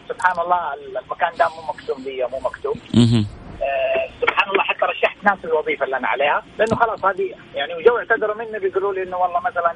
سبحان 0.08 0.44
الله 0.44 0.74
المكان 0.74 1.32
ده 1.38 1.48
مو 1.48 1.72
مكتوب 1.72 1.98
لي 1.98 2.28
مو 2.32 2.38
مكتوب. 2.48 2.76
أه 2.96 4.08
سبحان 4.20 4.50
الله 4.50 4.62
حتى 4.62 4.84
رشحت 4.84 5.24
ناس 5.24 5.44
الوظيفة 5.44 5.84
اللي 5.84 5.96
أنا 5.96 6.08
عليها. 6.08 6.42
لأنه 6.58 6.76
خلاص 6.76 7.04
هذه 7.04 7.34
يعني 7.54 7.74
وجو 7.74 7.98
اعتذروا 7.98 8.36
مني 8.36 8.58
بيقولوا 8.58 8.92
لي 8.94 9.02
إنه 9.02 9.16
والله 9.16 9.40
مثلا 9.40 9.74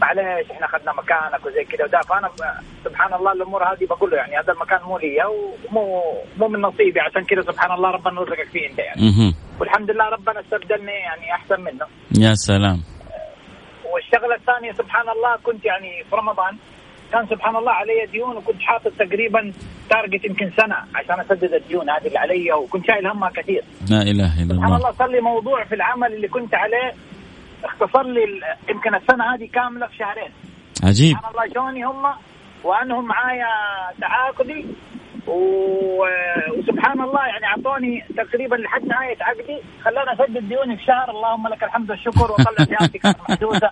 معلش 0.00 0.50
إحنا 0.50 0.66
أخذنا 0.66 0.92
مكانك 0.92 1.46
وزي 1.46 1.64
كذا 1.64 1.84
وده 1.84 2.00
فأنا 2.00 2.30
سبحان 2.84 3.14
الله 3.14 3.32
الأمور 3.32 3.64
هذه 3.64 3.86
بقول 3.86 4.10
له 4.10 4.16
يعني 4.16 4.38
هذا 4.38 4.52
المكان 4.52 4.80
مو 4.82 4.98
لي 4.98 5.24
ومو 5.24 6.02
مو 6.38 6.48
من 6.48 6.60
نصيبي. 6.60 7.00
عشان 7.00 7.24
كذا 7.24 7.42
سبحان 7.42 7.72
الله 7.72 7.90
ربنا 7.90 8.20
رزقك 8.20 8.48
فيه 8.52 8.70
أنت 8.70 8.78
يعني. 8.78 9.34
والحمد 9.60 9.90
لله 9.90 10.08
ربنا 10.08 10.40
استبدلني 10.40 10.92
يعني 10.92 11.32
أحسن 11.32 11.60
منه. 11.60 11.86
يا 12.18 12.34
سلام. 12.34 12.82
والشغلة 13.92 14.34
الثانية 14.34 14.72
سبحان 14.72 15.08
الله 15.08 15.36
كنت 15.42 15.64
يعني 15.64 16.04
في 16.10 16.16
رمضان 16.16 16.56
كان 17.12 17.26
سبحان 17.26 17.56
الله 17.56 17.72
علي 17.72 18.06
ديون 18.12 18.36
وكنت 18.36 18.62
حاطط 18.62 18.92
تقريبا 18.98 19.52
target 19.90 20.24
يمكن 20.24 20.50
سنة 20.56 20.76
عشان 20.94 21.20
أسدد 21.20 21.54
الديون 21.54 21.90
هذه 21.90 22.06
اللي 22.06 22.18
علي 22.18 22.52
وكنت 22.52 22.86
شايل 22.86 23.06
همها 23.06 23.30
كثير. 23.30 23.62
لا 23.90 24.02
إله 24.02 24.42
إلا 24.42 24.52
الله. 24.52 24.56
سبحان 24.56 24.74
الله 24.74 24.92
صار 24.92 25.08
لي 25.10 25.20
موضوع 25.20 25.64
في 25.64 25.74
العمل 25.74 26.14
اللي 26.14 26.28
كنت 26.28 26.54
عليه 26.54 26.92
اختصر 27.64 28.02
لي 28.02 28.22
يمكن 28.68 28.94
السنة 28.94 29.34
هذه 29.34 29.48
كاملة 29.52 29.86
في 29.86 29.96
شهرين. 29.96 30.30
عجيب. 30.84 31.16
سبحان 31.16 31.30
الله 31.30 31.48
شلوني 31.52 31.84
هم 31.84 32.14
وأنهم 32.64 33.06
معايا 33.06 33.46
تعاقدي. 34.00 34.66
وسبحان 35.26 37.00
الله 37.00 37.26
يعني 37.26 37.46
أعطوني 37.46 38.04
تقريبا 38.16 38.56
لحد 38.56 38.84
نهاية 38.84 39.16
عقدي. 39.20 39.58
خلاني 39.84 40.12
اسدد 40.12 40.48
ديوني 40.48 40.76
في 40.76 40.84
شهر. 40.84 41.10
اللهم 41.10 41.48
لك 41.48 41.64
الحمد 41.64 41.90
والشكر 41.90 42.32
واطلع 42.32 42.64
زيادتي 42.64 42.98
كانت 42.98 43.20
محدوده 43.28 43.70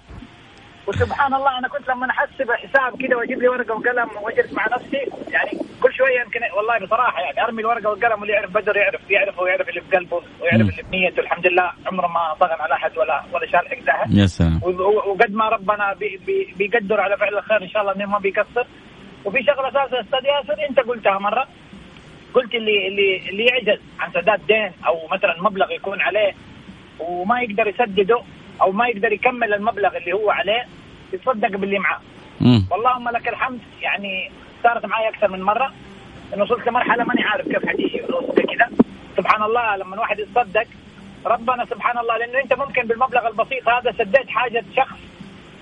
وسبحان 0.87 1.35
الله 1.35 1.59
أنا 1.59 1.69
كنت 1.69 1.89
لما 1.89 2.11
أحسب 2.11 2.53
حساب 2.53 3.03
كذا 3.03 3.17
وأجيب 3.17 3.39
لي 3.43 3.49
ورقة 3.49 3.75
وقلم 3.75 4.09
وأجلس 4.23 4.53
مع 4.53 4.67
نفسي 4.67 4.97
يعني 5.33 5.51
كل 5.83 5.93
شوية 5.93 6.21
يمكن 6.21 6.41
والله 6.57 6.87
بصراحة 6.87 7.21
يعني 7.21 7.43
أرمي 7.45 7.61
الورقة 7.63 7.91
والقلم 7.91 8.21
واللي 8.21 8.33
يعرف 8.33 8.51
بدر 8.51 8.77
يعرف 8.77 9.11
يعرف 9.11 9.39
ويعرف 9.39 9.69
اللي 9.69 9.81
في 9.81 9.97
قلبه 9.97 10.17
ويعرف 10.41 10.61
اللي 10.61 10.73
في 10.73 10.97
نيته. 10.97 11.21
الحمد 11.21 11.47
لله 11.47 11.71
عمره 11.87 12.07
ما 12.07 12.35
طغن 12.41 12.61
على 12.61 12.75
أحد 12.75 12.99
ولا 12.99 13.23
ولا 13.33 13.47
شال 13.47 13.69
حقدها. 13.69 14.05
يا 14.11 14.27
سلام. 14.27 14.61
وقد 15.07 15.33
ما 15.35 15.49
ربنا 15.49 15.93
بي 15.93 16.21
بي 16.27 16.55
بيقدر 16.59 17.01
على 17.01 17.17
فعل 17.17 17.35
الخير 17.39 17.63
إن 17.63 17.69
شاء 17.69 17.83
الله 17.83 17.95
إنه 17.95 18.07
ما 18.07 18.19
بيقصر 18.19 18.67
وفي 19.25 19.43
شغلة 19.43 19.69
أساسا 19.69 20.01
أستاذ 20.01 20.25
ياسر 20.25 20.69
أنت 20.71 20.81
قلتها 20.81 21.19
مرة. 21.19 21.49
قلت 22.35 22.55
اللي 22.55 22.89
اللي 22.89 23.29
اللي 23.29 23.45
يعجز 23.45 23.81
عن 24.01 24.11
سداد 24.13 24.47
دين 24.47 24.73
أو 24.87 25.09
مثلا 25.13 25.43
مبلغ 25.43 25.71
يكون 25.73 26.01
عليه 26.01 26.33
وما 27.01 27.41
يقدر 27.41 27.67
يسدده. 27.67 28.23
أو 28.63 28.73
ما 28.73 28.89
يقدر 28.89 29.13
يكمل 29.13 29.55
المبلغ 29.55 29.97
اللي 29.97 30.13
هو 30.13 30.31
عليه 30.31 30.67
يتصدق 31.13 31.49
باللي 31.49 31.79
معاه. 31.79 32.01
واللهم 32.71 33.09
لك 33.09 33.29
الحمد 33.29 33.61
يعني 33.83 34.31
صارت 34.63 34.87
معي 34.87 35.09
أكثر 35.09 35.29
من 35.29 35.43
مرة 35.43 35.73
إنه 36.35 36.43
وصلت 36.43 36.69
لمرحلة 36.69 37.05
ماني 37.05 37.23
عارف 37.23 37.49
كيف 37.49 37.67
حتيجي 37.69 37.99
كذا 38.37 38.71
سبحان 39.17 39.43
الله 39.43 39.77
لما 39.77 39.95
الواحد 39.95 40.19
يتصدق 40.19 40.67
ربنا 41.27 41.65
سبحان 41.65 41.99
الله 41.99 42.17
لأنه 42.19 42.39
أنت 42.45 42.53
ممكن 42.55 42.83
بالمبلغ 42.83 43.27
البسيط 43.29 43.69
هذا 43.69 43.93
سديت 43.93 44.29
حاجة 44.29 44.65
شخص 44.77 44.99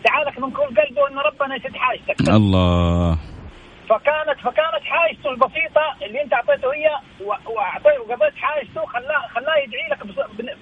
تعالك 0.05 0.39
من 0.39 0.51
كل 0.51 0.63
قلبه 0.63 1.09
إنه 1.09 1.21
ربنا 1.21 1.57
يسد 1.57 1.77
حاجتك. 1.77 2.29
الله. 2.29 3.32
فكانت 3.89 4.41
فكانت 4.41 4.85
حاجته 4.85 5.31
البسيطه 5.31 5.83
اللي 6.03 6.23
انت 6.23 6.33
اعطيته 6.33 6.75
هي 6.75 6.91
واعطيته 7.47 8.01
وقضيت 8.01 8.37
حاجته 8.37 8.87
خلاه 8.87 9.27
خلاه 9.35 9.57
يدعي 9.57 9.89
لك 9.91 9.99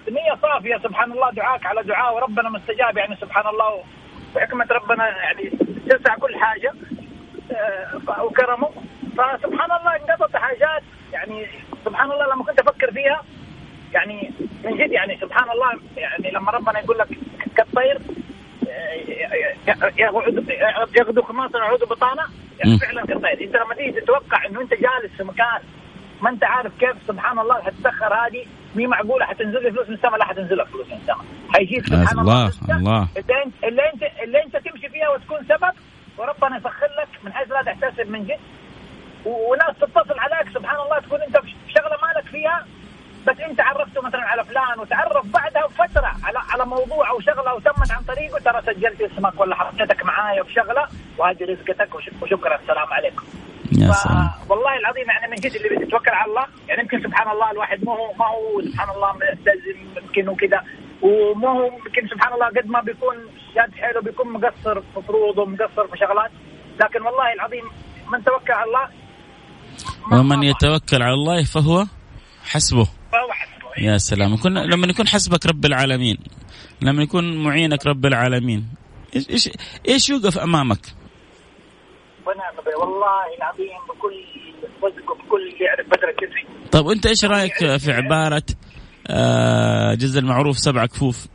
بنيه 0.07 0.35
صافيه 0.43 0.77
سبحان 0.77 1.13
الله 1.13 1.31
دعاك 1.31 1.67
على 1.67 1.83
دعاء 1.83 2.15
وربنا 2.15 2.51
مستجاب 2.51 2.97
يعني 2.97 3.17
سبحان 3.17 3.47
الله 3.47 3.83
وحكمة 4.37 4.67
ربنا 4.71 5.09
يعني 5.09 5.51
تسع 5.89 6.15
كل 6.17 6.37
حاجة 6.37 6.73
آه، 7.53 8.25
وكرمه 8.25 8.71
فسبحان 9.13 9.73
الله 9.81 9.97
انقضت 9.97 10.37
حاجات 10.37 10.83
يعني 11.13 11.47
سبحان 11.85 12.11
الله 12.13 12.35
لما 12.35 12.45
كنت 12.45 12.61
أفكر 12.61 12.93
فيها 12.93 13.23
يعني 13.93 14.31
من 14.65 14.77
جد 14.77 14.93
يعني 14.93 15.19
سبحان 15.21 15.51
الله 15.51 15.81
يعني 15.97 16.31
لما 16.31 16.51
ربنا 16.53 16.79
يقول 16.81 16.99
لك 16.99 17.09
كالطير 17.57 17.99
آه، 18.69 18.95
يغدو 20.97 21.23
خماصا 21.23 21.59
يعود 21.59 21.81
بطانه 21.81 22.23
يعني 22.61 22.79
فعلا 22.79 23.07
كالطير 23.07 23.47
إنت 23.47 23.57
لما 23.57 23.75
تيجي 23.75 24.01
تتوقع 24.01 24.47
إنه 24.47 24.61
إنت 24.61 24.71
جالس 24.71 25.17
في 25.17 25.23
مكان 25.25 25.61
ما 26.23 26.31
إنت 26.31 26.45
عارف 26.45 26.73
كيف 26.81 26.97
سبحان 27.09 27.39
الله 27.39 27.63
حتسخر 27.63 28.15
هذه 28.15 28.47
مي 28.75 28.87
معقولة 28.87 29.25
حتنزل 29.27 29.63
لي 29.63 29.71
فلوس 29.71 29.89
من 29.89 29.95
السماء؟ 29.95 30.19
لا 30.19 30.25
حتنزل 30.25 30.57
لك 30.59 30.67
فلوس 30.67 30.87
من 30.87 30.97
السماء. 30.97 31.25
حيجيك 31.55 31.87
سبحان 31.87 32.19
الله 32.19 32.51
الله, 32.69 32.77
الله. 32.77 33.09
اللي 33.17 33.43
انت 33.45 33.65
اللي 33.65 33.83
انت 33.95 34.03
اللي 34.23 34.43
إنت 34.45 34.57
تمشي 34.57 34.89
فيها 34.89 35.09
وتكون 35.09 35.39
سبب 35.45 35.75
وربنا 36.19 36.57
يسخر 36.57 36.87
لك 37.01 37.09
من 37.25 37.33
حيث 37.33 37.51
لا 37.51 37.63
تحتسب 37.63 38.11
من 38.11 38.25
جد. 38.27 38.41
وناس 39.25 39.77
تتصل 39.81 40.19
عليك 40.19 40.49
سبحان 40.55 40.81
الله 40.81 40.99
تكون 40.99 41.21
إنت 41.23 41.37
في 41.39 41.55
شغله 41.69 41.97
مالك 42.03 42.27
فيها. 42.27 42.67
بس 43.31 43.41
انت 43.41 43.61
عرفته 43.61 44.03
مثلا 44.03 44.21
على 44.21 44.45
فلان 44.45 44.81
وتعرف 44.81 45.27
بعدها 45.27 45.67
بفترة 45.67 46.11
على 46.25 46.39
على 46.51 46.65
موضوع 46.67 47.11
أو 47.11 47.21
شغلة 47.21 47.55
وتمت 47.55 47.91
عن 47.91 48.03
طريقه 48.03 48.39
ترى 48.39 48.63
سجلت 48.75 49.01
اسمك 49.01 49.41
ولا 49.41 49.55
حطيتك 49.55 50.05
معايا 50.05 50.43
في 50.43 50.53
شغله 50.53 50.87
وهذه 51.19 51.45
رزقتك 51.45 51.95
وشكرا 52.23 52.57
السلام 52.61 52.89
عليكم. 52.93 53.25
يا 53.73 53.93
سلام. 53.93 54.31
والله 54.49 54.77
العظيم 54.77 55.07
يعني 55.11 55.31
من 55.31 55.37
جد 55.37 55.55
اللي 55.57 55.69
بيتوكل 55.69 56.11
على 56.11 56.31
الله 56.31 56.47
يعني 56.69 56.81
يمكن 56.83 57.03
سبحان 57.03 57.29
الله 57.31 57.51
الواحد 57.51 57.85
ما 57.85 57.93
هو 57.93 58.13
ما 58.19 58.27
هو 58.27 58.63
سبحان 58.63 58.91
الله 58.97 59.13
ملتزم 59.13 59.79
يمكن 59.97 60.29
وكذا 60.29 60.61
وما 61.03 61.49
هو 61.49 61.65
يمكن 61.67 62.09
سبحان 62.13 62.33
الله 62.33 62.47
قد 62.47 62.67
ما 62.67 62.81
بيكون 62.81 63.17
شاد 63.55 63.75
حيله 63.75 64.01
بيكون 64.01 64.33
مقصر 64.33 64.81
في 64.81 65.03
فروضه 65.09 65.45
مقصر 65.47 65.87
في 65.91 65.97
شغلات. 65.99 66.31
لكن 66.81 67.03
والله 67.03 67.33
العظيم 67.33 67.65
من 68.13 68.25
توكل 68.25 68.53
على 68.53 68.65
الله 68.65 68.87
ومن 70.13 70.43
يتوكل 70.43 71.03
على 71.03 71.15
الله 71.15 71.45
فهو 71.45 71.85
حسبه. 72.53 73.00
يا 73.79 73.99
سلام 73.99 74.35
يكون 74.35 74.59
لما 74.59 74.87
يكون 74.87 75.09
حسبك 75.09 75.47
رب 75.47 75.65
العالمين 75.65 76.19
لما 76.83 77.03
يكون 77.03 77.45
معينك 77.45 77.87
رب 77.87 78.07
العالمين 78.07 78.69
إيش 79.17 79.31
إيش 79.31 79.51
إيش 79.89 80.11
يوقف 80.11 80.39
أمامك؟ 80.39 80.81
ونعم 82.27 82.55
والله 82.81 83.37
العظيم 83.39 83.79
بكل 83.89 84.25
صدق 84.83 85.11
وبكل 85.11 85.53
بدر 85.87 86.15
طيب 86.73 86.87
وأنت 86.87 87.07
إيش 87.07 87.25
رأيك 87.25 87.77
في 87.77 87.93
عبارة 87.93 88.43
آه 89.07 89.95
جزء 89.95 90.21
المعروف 90.21 90.59
سبع 90.59 90.87
كفوف؟ 90.87 91.27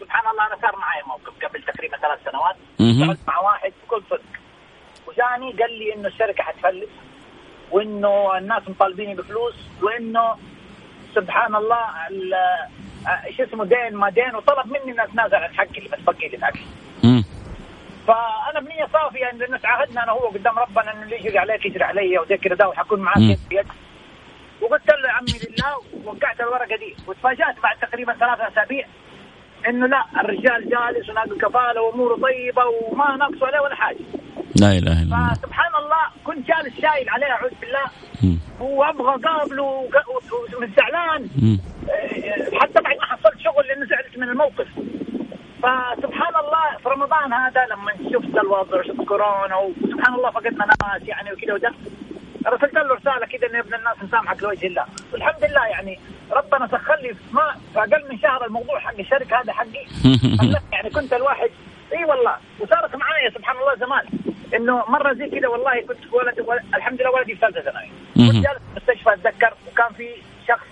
سبحان 0.00 0.30
الله 0.32 0.46
أنا 0.46 0.60
صار 0.62 0.76
معي 0.78 1.02
موقف 1.06 1.44
قبل 1.44 1.62
تقريبا 1.62 1.96
ثلاث 1.96 2.18
سنوات 2.30 2.56
مهم. 2.80 3.16
مع 3.28 3.38
واحد 3.40 3.72
بكل 3.86 4.02
صدق 4.10 4.22
وجاني 5.06 5.52
قال 5.62 5.78
لي 5.78 5.94
إنه 5.94 6.08
الشركة 6.08 6.42
حتفلس 6.42 6.90
وإنه 7.70 8.38
الناس 8.38 8.62
مطالبيني 8.68 9.14
بفلوس 9.14 9.54
وإنه 9.82 10.34
سبحان 11.14 11.54
الله 11.56 12.08
ال- 12.10 12.34
آه، 13.06 13.30
شو 13.36 13.42
اسمه 13.44 13.64
دين 13.64 13.96
ما 13.96 14.10
دين 14.10 14.34
وطلب 14.36 14.66
مني 14.66 14.92
ان 14.92 15.00
اتنازل 15.00 15.34
عن 15.36 15.54
حقي 15.54 15.78
اللي 15.78 15.88
متبقي 15.92 16.28
لي 16.28 16.38
في. 16.38 16.60
فأنا 18.06 18.60
بنية 18.60 18.86
صافية 18.92 19.30
إن 19.30 19.38
لأنه 19.38 19.56
تعهدنا 19.56 20.02
أنا 20.04 20.12
هو 20.12 20.28
قدام 20.28 20.58
ربنا 20.58 20.92
إنه 20.92 21.02
اللي 21.02 21.16
يجري 21.16 21.38
عليك 21.38 21.66
يجري 21.66 21.84
علي 21.84 22.18
وزي 22.18 22.36
كذا 22.36 22.54
ده 22.54 22.68
وحكون 22.68 23.00
معاك. 23.00 23.16
يد 23.18 23.38
بيد 23.50 23.66
وقلت 24.60 24.88
له 24.88 25.08
يا 25.08 25.12
عمي 25.12 25.38
لله 25.48 25.76
ووقعت 26.04 26.40
الورقة 26.40 26.76
دي 26.76 26.96
وتفاجأت 27.06 27.60
بعد 27.62 27.76
تقريبا 27.78 28.12
ثلاثة 28.12 28.48
أسابيع 28.48 28.86
إنه 29.68 29.86
لا 29.86 30.04
الرجال 30.20 30.70
جالس 30.70 31.10
وناقل 31.10 31.38
كفالة 31.40 31.82
وأموره 31.82 32.16
طيبة 32.16 32.62
وما 32.66 33.16
ناقصه 33.16 33.46
عليه 33.46 33.60
ولا 33.60 33.74
حاجة 33.74 33.96
لا 34.60 34.68
إله 34.78 34.92
إلا 34.92 35.02
الله. 35.02 35.34
فسبحان 35.34 35.74
الله 35.82 36.02
كنت 36.24 36.46
جالس 36.48 36.74
شايل 36.80 37.08
عليه 37.08 37.26
أعوذ 37.26 37.50
بالله. 37.60 37.84
وأبغى 38.60 39.14
اقابله 39.14 39.62
وق- 39.62 40.08
و- 40.08 40.56
ومن 40.56 40.70
زعلان. 40.76 41.28
مم. 41.42 41.58
آه، 41.90 42.58
حتى 42.60 42.80
بعد 42.82 42.96
ما 42.96 43.04
حصلت 43.06 43.40
شغل 43.44 43.66
لأنه 43.68 43.86
زعلت 43.86 44.18
من 44.18 44.28
الموقف. 44.28 44.68
فسبحان 45.62 46.34
الله 46.44 46.78
في 46.82 46.88
رمضان 46.88 47.32
هذا 47.32 47.66
لما 47.70 47.92
شفت 48.12 48.36
الوضع 48.38 48.80
وشفت 48.80 49.04
كورونا 49.08 49.56
وسبحان 49.56 50.14
الله 50.14 50.30
فقدنا 50.30 50.66
ناس 50.66 51.02
يعني 51.08 51.32
وكذا 51.32 51.54
وده 51.54 51.72
ارسلت 52.46 52.74
له 52.74 52.94
رسالة 52.94 53.26
كذا 53.26 53.50
إنه 53.50 53.58
ابن 53.60 53.74
الناس 53.74 53.96
نسامحك 54.04 54.42
لوجه 54.42 54.66
الله. 54.66 54.84
والحمد 55.12 55.44
لله 55.50 55.66
يعني 55.66 55.98
ربنا 56.32 56.66
سخر 56.66 56.96
لي 57.02 57.14
ما 57.32 57.54
في 57.72 57.78
أقل 57.78 58.08
من 58.10 58.18
شهر 58.18 58.44
الموضوع 58.46 58.78
حق 58.78 58.98
الشركة 58.98 59.40
هذا 59.40 59.52
حقي. 59.52 59.84
يعني 60.72 60.90
كنت 60.90 61.12
الواحد 61.12 61.50
إي 61.92 62.04
والله. 62.04 62.36
وصارت 62.60 62.96
معايا 62.96 63.30
سبحان 63.30 63.56
الله 63.56 63.74
زمان. 63.86 64.04
إنه 64.54 64.84
مرة 64.88 65.12
زي 65.12 65.30
كذا 65.30 65.48
والله 65.48 65.80
كنت 65.80 65.98
في 65.98 66.16
ولد 66.16 66.64
الحمد 66.74 67.00
لله 67.00 67.10
ولدي 67.10 67.34
في 67.34 67.40
ثالثه 67.40 67.60
ثانوي. 67.60 67.88
كنت 68.14 68.34
جالس 68.34 68.58
في 68.58 68.76
المستشفى 68.76 69.12
أتذكر 69.14 69.54
وكان 69.72 69.92
في 69.96 70.08
شخص 70.48 70.66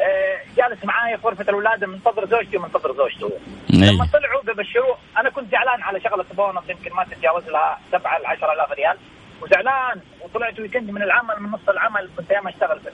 آه، 0.00 0.38
جالس 0.56 0.84
معايا 0.84 1.16
في 1.16 1.26
غرفة 1.26 1.44
الولاده 1.48 1.86
منتظر 1.86 2.26
زوجتي 2.26 2.56
ومنتظر 2.56 2.94
زوجته. 2.96 3.30
أي. 3.74 3.94
لما 3.94 4.08
طلعوا 4.12 4.42
ببشروه 4.42 4.96
أنا 5.18 5.30
كنت 5.30 5.50
زعلان 5.52 5.82
على 5.82 6.00
شغلة 6.00 6.24
بونص 6.36 6.64
يمكن 6.68 6.92
ما 6.92 7.04
تتجاوز 7.04 7.48
لها 7.48 7.78
7 7.92 8.18
ل 8.18 8.26
10000 8.26 8.72
ريال. 8.72 8.96
وزعلان 9.42 10.00
وطلعت 10.20 10.60
ويكند 10.60 10.90
من 10.90 11.02
العمل 11.02 11.34
من 11.40 11.50
نص 11.50 11.68
العمل 11.68 12.08
كنت 12.16 12.30
أيام 12.30 12.48
أشتغل 12.48 12.78
بس 12.78 12.92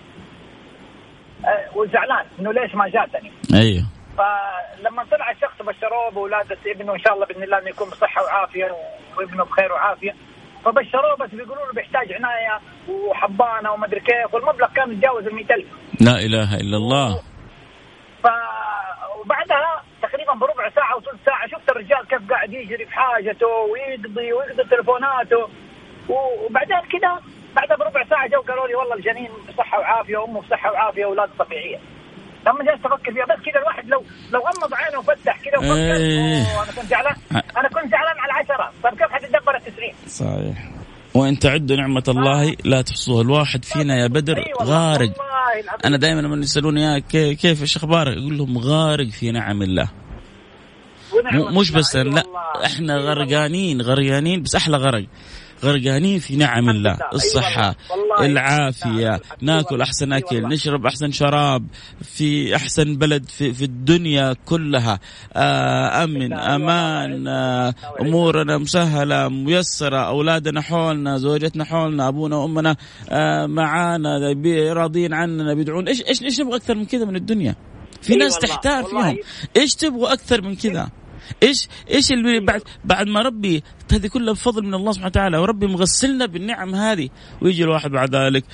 آه، 1.45 1.77
وزعلان 1.79 2.25
إنه 2.41 2.53
ليش 2.53 2.75
ما 2.75 2.89
جاتني؟ 2.89 3.33
أيوه. 3.55 3.85
فلما 4.19 5.05
طلع 5.11 5.31
الشخص 5.31 5.63
بشروه 5.63 6.11
بولادة 6.11 6.59
ابنه 6.67 6.93
إن 6.95 6.99
شاء 6.99 7.15
الله 7.15 7.27
بإذن 7.27 7.43
الله 7.43 7.59
إنه 7.59 7.69
يكون 7.69 7.89
بصحة 7.91 8.23
وعافية 8.23 8.77
وابنه 9.17 9.45
بخير 9.45 9.73
وعافية. 9.73 10.15
فبشروه 10.65 11.17
بس 11.17 11.31
بيقولوا 11.31 11.67
له 11.67 11.73
بيحتاج 11.73 12.13
عناية 12.13 12.61
وحضانه 12.89 13.73
ومدري 13.73 14.01
كيف 14.01 14.35
والمبلغ 14.35 14.69
كان 14.77 14.93
يتجاوز 14.93 15.27
ال 15.27 15.35
100000 15.35 15.65
لا 16.01 16.17
إله 16.19 16.57
إلا 16.57 16.77
الله. 16.77 17.23
ف 18.23 18.27
وبعدها 19.21 19.83
تقريبا 20.03 20.33
بربع 20.35 20.71
ساعة 20.71 20.97
وثلث 20.97 21.25
ساعة 21.27 21.47
شفت 21.49 21.71
الرجال 21.71 22.07
كيف 22.09 22.31
قاعد 22.31 22.53
يجري 22.53 22.87
في 22.87 22.93
حاجته 22.95 23.47
ويقضي 23.47 24.33
ويقضي 24.33 24.65
تليفوناته 24.71 25.49
و- 26.09 26.45
وبعدين 26.47 26.77
كذا 26.81 27.21
بعدها 27.57 27.77
بربع 27.77 28.05
ساعة 28.11 28.29
جو 28.29 28.41
قالوا 28.41 28.67
لي 28.69 28.75
والله 28.75 28.95
الجنين 28.95 29.29
بصحة 29.49 29.79
وعافية 29.79 30.17
وأمه 30.17 30.41
بصحة 30.41 30.73
وعافية 30.73 31.05
واولاد 31.07 31.31
طبيعية. 31.39 31.79
لما 32.47 32.65
جلست 32.65 32.87
أفكر 32.87 33.13
فيها 33.13 33.25
بس 33.25 33.45
كذا 33.45 33.61
الواحد 33.61 33.89
لو 33.89 34.05
لو 34.33 34.41
غمض 34.41 34.75
عينه 34.75 34.99
وفتح 34.99 35.41
كذا 35.45 35.59
وفكر. 35.59 35.97
أوه، 35.97 36.63
أنا 36.63 36.73
كنت 36.73 36.87
زعلان 36.91 37.15
أنا 37.33 37.69
كنت 37.69 37.91
زعلان 37.91 38.17
على 38.19 38.33
العشره 38.33 38.73
طيب 38.85 38.93
كيف 38.93 39.11
حتتدبر 39.13 39.57
التسعين؟ 39.57 39.95
صحيح 40.09 40.71
وإن 41.15 41.39
تعدوا 41.39 41.77
نعمة 41.77 42.03
الله 42.09 42.57
لا 42.65 42.83
تحصوها 42.83 43.23
الواحد 43.23 43.65
فينا 43.65 43.97
يا 44.03 44.07
بدر 44.07 44.37
أي 44.39 44.53
والله، 44.61 44.75
غارق. 44.93 45.11
أنا 45.85 45.97
دائما 45.97 46.21
لما 46.21 46.37
يسألوني 46.37 47.01
كيف 47.35 47.61
إيش 47.63 47.77
أخبارك 47.77 48.17
أقول 48.17 48.39
لهم 48.39 48.59
غارق 48.59 49.09
في 49.09 49.31
نعم 49.31 49.63
الله 49.63 49.89
مش. 51.33 51.71
بس 51.71 51.97
أي 51.97 52.05
لا. 52.05 52.23
إحنا 52.65 52.95
أي 52.95 52.99
والله. 52.99 53.13
غرقانين 53.13 53.81
غرقانين 53.83 54.43
بس 54.43 54.55
أحلى 54.55 54.77
غرق 54.77 55.05
غرقانين 55.65 56.19
في 56.19 56.37
نعم 56.37 56.69
الله 56.71 56.99
الصحة 57.15 57.75
نعم. 58.21 59.21
ناكل 59.41 59.75
والله. 59.75 59.85
أكل 60.19 60.49
نشرب 60.49 60.87
أحسن 60.87 61.13
شراب 61.13 61.67
في 62.03 62.57
أحسن 62.57 62.97
بلد 62.97 63.29
في, 63.29 63.55
في 63.55 63.65
الدنيا 63.65 64.37
كلها. 64.47 65.01
آه 65.33 66.05
أمن 66.05 66.33
أمان. 66.33 67.29
آه 67.29 67.75
أمورنا 68.01 68.59
مسهلة 68.59 69.29
ميسرة. 69.29 69.99
أولادنا 69.99 70.61
حولنا 70.61 71.19
زوجتنا 71.19 71.65
حولنا 71.65 72.09
أبونا 72.09 72.37
وأمنا 72.37 72.77
آه 73.11 73.47
معانا 73.47 74.35
راضين 74.73 75.15
عننا 75.15 75.55
بيدعون. 75.55 75.89
إيش 75.89 76.03
إيش 76.03 76.23
إيش 76.23 76.41
نبغى 76.41 76.57
أكثر 76.57 76.75
من 76.75 76.85
كذا 76.85 77.05
من 77.05 77.17
الدنيا؟ 77.17 77.55
في 78.03 78.17
ناس. 78.17 78.39
تحتار. 78.39 78.85
فيهم. 78.85 79.17
إيش 79.57 79.75
تبغوا 79.75 80.13
أكثر 80.13 80.43
من 80.43 80.57
كذا؟ 80.57 80.91
إيش 81.43 81.69
إيش 81.91 82.13
اللي 82.13 82.41
بعد 82.41 82.63
بعد 82.85 83.07
ما 83.07 83.21
ربي 83.23 83.63
هذه 83.93 84.07
كلها 84.07 84.33
بفضل 84.33 84.65
من 84.65 84.75
الله 84.75 84.93
سبحانه 84.93 85.09
وتعالى 85.11 85.39
وربي 85.39 85.67
مغسلنا 85.67 86.27
بالنعم 86.27 86.75
هذه 86.75 87.09
ويجي 87.43 87.65
الواحد 87.65 87.91
بعد 87.91 88.17
ذلك 88.17 88.45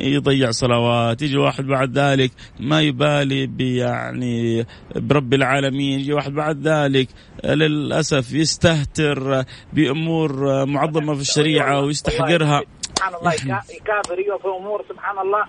يضيع 0.00 0.50
صلوات 0.50 1.22
يجي 1.22 1.34
الواحد 1.34 1.64
بعد 1.64 1.98
ذلك 1.98 2.30
ما 2.60 2.80
يبالي 2.82 3.50
يعني 3.76 4.66
برب 4.96 5.34
العالمين 5.34 6.00
يجي 6.00 6.12
واحد 6.12 6.32
بعد 6.32 6.68
ذلك 6.68 7.08
للأسف 7.44 8.32
يستهتر 8.32 9.44
بأمور 9.72 10.64
معظمة 10.66 11.14
في 11.14 11.20
الشريعة 11.20 11.80
ويستحقرها. 11.80 12.62
سبحان 12.82 13.14
الله 13.20 13.32
يكا- 13.32 13.62
يكابر 13.74 14.16
في 14.42 14.48
أمور 14.60 14.84
سبحان 14.88 15.18
الله. 15.18 15.44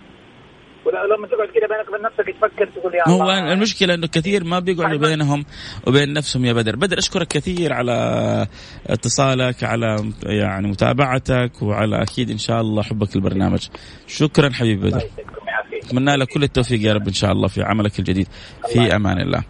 ولما 0.86 1.28
تقعد 1.28 1.48
كده 1.56 1.68
بينك 1.68 1.90
وبين 1.90 2.02
نفسك 2.02 2.36
تفكر 2.38 2.80
تقول 2.80 2.96
يا 2.96 3.10
هو 3.10 3.22
الله 3.22 3.54
المشكلة 3.54 3.94
إنه 3.94 4.08
كثير 4.08 4.44
ما 4.44 4.60
بيقعدوا 4.60 4.98
طيب. 4.98 5.10
بينهم 5.10 5.46
وبين 5.88 6.14
نفسهم 6.14 6.46
يا 6.46 6.54
بدر، 6.54 6.76
بدر 6.76 6.98
أشكرك 6.98 7.28
كثير 7.28 7.74
على 7.74 8.48
اتصالك 8.88 9.64
على 9.64 10.12
يعني 10.24 10.68
متابعتك 10.68 11.52
وعلى 11.62 12.02
أكيد 12.02 12.30
إن 12.30 12.38
شاء 12.38 12.62
الله 12.62 12.84
حبك 12.84 13.16
للبرنامج. 13.16 13.68
شكرا 14.08 14.50
حبيبي 14.50 14.90
بدر. 14.90 15.02
أتمنى 15.84 16.16
لك 16.16 16.28
كل 16.28 16.44
التوفيق 16.44 16.82
يا 16.82 16.94
رب 16.94 17.08
إن 17.08 17.14
شاء 17.14 17.32
الله 17.32 17.48
في 17.48 17.64
عملك 17.64 18.00
الجديد 18.00 18.28
في 18.74 18.96
أمان 18.96 19.22
الله. 19.22 19.44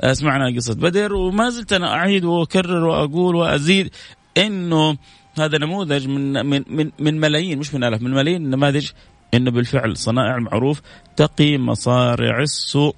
أسمعنا 0.00 0.56
قصة 0.56 0.74
بدر 0.74 1.14
وما 1.14 1.50
زلت 1.50 1.72
أنا 1.72 1.94
أعيد 1.94 2.24
وأكرر 2.24 2.84
وأقول 2.84 3.36
وأزيد 3.36 3.94
إنه 4.38 4.96
هذا 5.38 5.58
نموذج 5.58 6.08
من 6.08 6.46
من 6.46 6.64
من, 6.68 6.90
من 6.98 7.20
ملايين 7.20 7.58
مش 7.58 7.74
من 7.74 7.84
آلاف 7.84 8.02
من 8.02 8.10
ملايين 8.10 8.44
النماذج 8.44 8.90
انه 9.34 9.50
بالفعل 9.50 9.96
صنائع 9.96 10.36
المعروف 10.36 10.80
تقي 11.16 11.58
مصارع 11.58 12.42
السوء. 12.42 12.94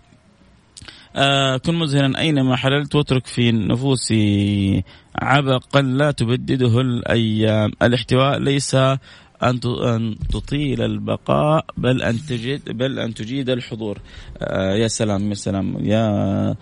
آه 1.16 1.57
كن 1.57 1.75
مزهرا 1.75 2.12
أينما 2.19 2.57
حللت 2.57 2.95
واترك 2.95 3.27
في 3.27 3.53
نفوسي 3.53 4.85
عبقا 5.14 5.83
لا 5.83 6.11
تبدده 6.11 6.81
الأيام. 6.81 7.73
الاحتواء 7.83 8.38
ليس 8.38 8.75
أن 8.75 9.61
أن 9.66 10.16
تطيل 10.33 10.83
البقاء 10.83 11.64
بل 11.77 12.03
أن 12.03 12.19
تجد 12.29 12.77
بل 12.77 12.99
أن 12.99 13.14
تجيد 13.14 13.51
الحضور. 13.51 13.99
آه 14.38 14.75
يا 14.75 14.88
سلام 14.88 15.29
يا 15.29 15.35
سلام 15.35 15.77
يا 15.81 16.57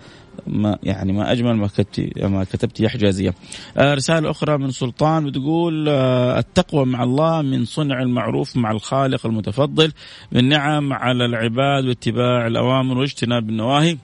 ما 0.47 0.77
يعني 0.83 1.13
ما 1.13 1.31
أجمل 1.31 1.53
ما 1.53 1.67
كتبتي 1.67 2.11
ما 2.17 2.43
كتبتي 2.43 2.83
يا 2.83 2.89
حجازية. 2.89 3.33
آه 3.77 3.93
رسالة 3.93 4.31
أخرى 4.31 4.57
من 4.57 4.71
سلطان 4.71 5.25
بتقول 5.25 5.89
آه 5.89 6.39
التقوى 6.39 6.85
مع 6.85 7.03
الله 7.03 7.41
من 7.41 7.65
صنع 7.65 8.01
المعروف 8.01 8.57
مع 8.57 8.71
الخالق 8.71 9.25
المتفضل 9.25 9.91
بالنعم 10.31 10.93
على 10.93 11.25
العباد 11.25 11.85
واتباع 11.85 12.47
الأوامر 12.47 12.97
واجتناب 12.97 13.49
النواهي. 13.49 13.97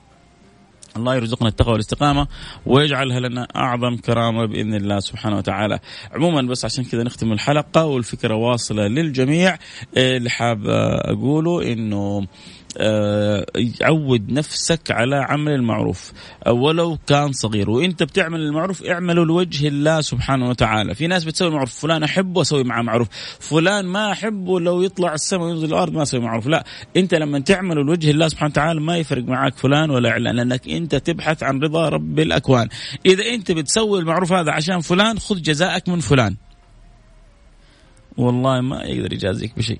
الله 0.97 1.15
يرزقنا 1.15 1.49
التقوى 1.49 1.71
والاستقامة 1.71 2.27
ويجعلها 2.65 3.19
لنا 3.19 3.47
أعظم 3.55 3.97
كرامة 3.97 4.45
بإذن 4.45 4.73
الله 4.73 4.99
سبحانه 4.99 5.37
وتعالى. 5.37 5.79
عموما 6.11 6.41
بس 6.41 6.65
عشان 6.65 6.83
كذا 6.83 7.03
نختم 7.03 7.31
الحلقة 7.31 7.85
والفكرة 7.85 8.35
واصلة 8.35 8.87
للجميع 8.87 9.57
اللي 9.97 10.29
حاب 10.29 10.67
أقوله 11.05 11.73
إنه 11.73 12.27
عود 13.81 14.31
نفسك 14.31 14.91
على 14.91 15.15
عمل 15.15 15.51
المعروف. 15.51 16.13
ولو 16.47 16.97
كان 17.07 17.31
صغير. 17.31 17.69
وإنت 17.69 18.03
بتعمل 18.03 18.39
المعروف 18.39 18.83
اعمله 18.83 19.25
لوجه 19.25 19.67
الله 19.67 20.01
سبحانه 20.01 20.49
وتعالى. 20.49 20.95
في 20.95 21.07
ناس 21.07 21.23
بتسوي 21.23 21.49
معروف 21.49 21.73
فلان 21.73 22.03
أحبه 22.03 22.41
أسوي 22.41 22.63
معه 22.63 22.81
معروف. 22.81 23.07
فلان 23.39 23.85
ما 23.85 24.11
أحبه 24.11 24.59
لو 24.59 24.81
يطلع 24.81 25.13
السماء 25.13 25.47
وينزل 25.47 25.67
الأرض 25.67 25.93
ما 25.93 26.03
أسوي 26.03 26.19
معروف. 26.19 26.47
لا 26.47 26.65
إنت 26.97 27.13
لما 27.13 27.39
تعمله 27.39 27.83
لوجه 27.83 28.11
الله 28.11 28.27
سبحانه 28.27 28.51
وتعالى 28.51 28.79
ما 28.79 28.97
يفرق 28.97 29.23
معك 29.23 29.57
فلان 29.57 29.89
ولا 29.89 30.11
علان 30.11 30.35
لأنك 30.35 30.69
إنت 30.69 30.95
تبحث 30.95 31.43
عن 31.43 31.59
رضا 31.59 31.89
رب 31.89 32.19
الأكوان. 32.19 32.67
إذا 33.05 33.23
إنت 33.33 33.51
بتسوي 33.51 33.99
المعروف 33.99 34.33
هذا 34.33 34.51
عشان 34.51 34.79
فلان 34.79 35.19
خذ 35.19 35.41
جزاءك 35.41 35.89
من 35.89 35.99
فلان. 35.99 36.35
والله 38.17 38.61
ما 38.61 38.83
يقدر 38.83 39.13
يجازيك 39.13 39.57
بشيء. 39.57 39.79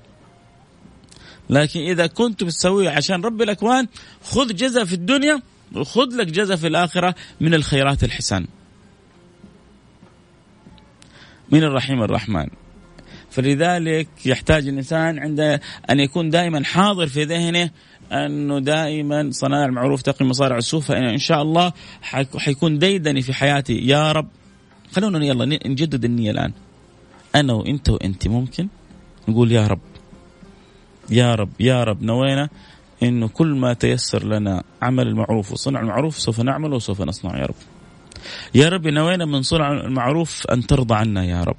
لكن 1.50 1.80
إذا 1.80 2.06
كنت 2.06 2.44
بتسويه 2.44 2.90
عشان 2.90 3.22
رب 3.22 3.42
الأكوان 3.42 3.86
خذ 4.22 4.54
جزء 4.54 4.84
في 4.84 4.92
الدنيا 4.92 5.42
وخذ 5.76 6.16
لك 6.16 6.26
جزء 6.26 6.56
في 6.56 6.66
الآخرة 6.66 7.14
من 7.40 7.54
الخيرات 7.54 8.04
الحسان 8.04 8.46
من 11.50 11.62
الرحيم 11.62 12.02
الرحمن. 12.02 12.46
فلذلك 13.30 14.08
يحتاج 14.26 14.68
الإنسان 14.68 15.18
عند 15.18 15.40
أن 15.90 16.00
يكون 16.00 16.30
دائما 16.30 16.64
حاضر 16.64 17.06
في 17.06 17.24
ذهنه 17.24 17.70
أنه 18.12 18.58
دائما 18.60 19.30
صناع 19.30 19.64
المعروف 19.64 20.02
تقي 20.02 20.24
مصارع 20.24 20.56
السوء 20.56 20.80
فإن 20.80 21.18
شاء 21.18 21.42
الله 21.42 21.72
حيكون 22.36 22.78
ديدني 22.78 23.22
في 23.22 23.32
حياتي. 23.32 23.86
يا 23.86 24.12
رب 24.12 24.28
خلونا 24.92 25.24
يلا 25.24 25.44
نجدد 25.66 26.04
النية 26.04 26.30
الآن. 26.30 26.52
أنا 27.34 27.52
وأنت 27.52 27.88
وأنت 27.88 28.28
ممكن؟ 28.28 28.68
نقول 29.28 29.52
يا 29.52 29.66
رب. 29.66 29.80
يا 31.10 31.34
رب 31.34 31.50
يا 31.60 31.84
رب 31.84 32.02
نوينا 32.02 32.48
إنه 33.02 33.28
كل 33.28 33.54
ما 33.54 33.72
تيسر 33.72 34.24
لنا 34.24 34.62
عمل 34.82 35.08
المعروف 35.08 35.52
وصنع 35.52 35.80
المعروف 35.80 36.18
سوف 36.18 36.40
نعمل 36.40 36.72
وسوف 36.72 37.02
نصنع 37.02 37.38
يا 37.38 37.46
رب. 37.46 37.54
يا 38.54 38.68
رب 38.68 38.86
نوينا 38.86 39.24
من 39.24 39.42
صنع 39.42 39.72
المعروف 39.72 40.46
أن 40.46 40.66
ترضى 40.66 40.94
عنا 40.94 41.24
يا 41.24 41.44
رب. 41.44 41.56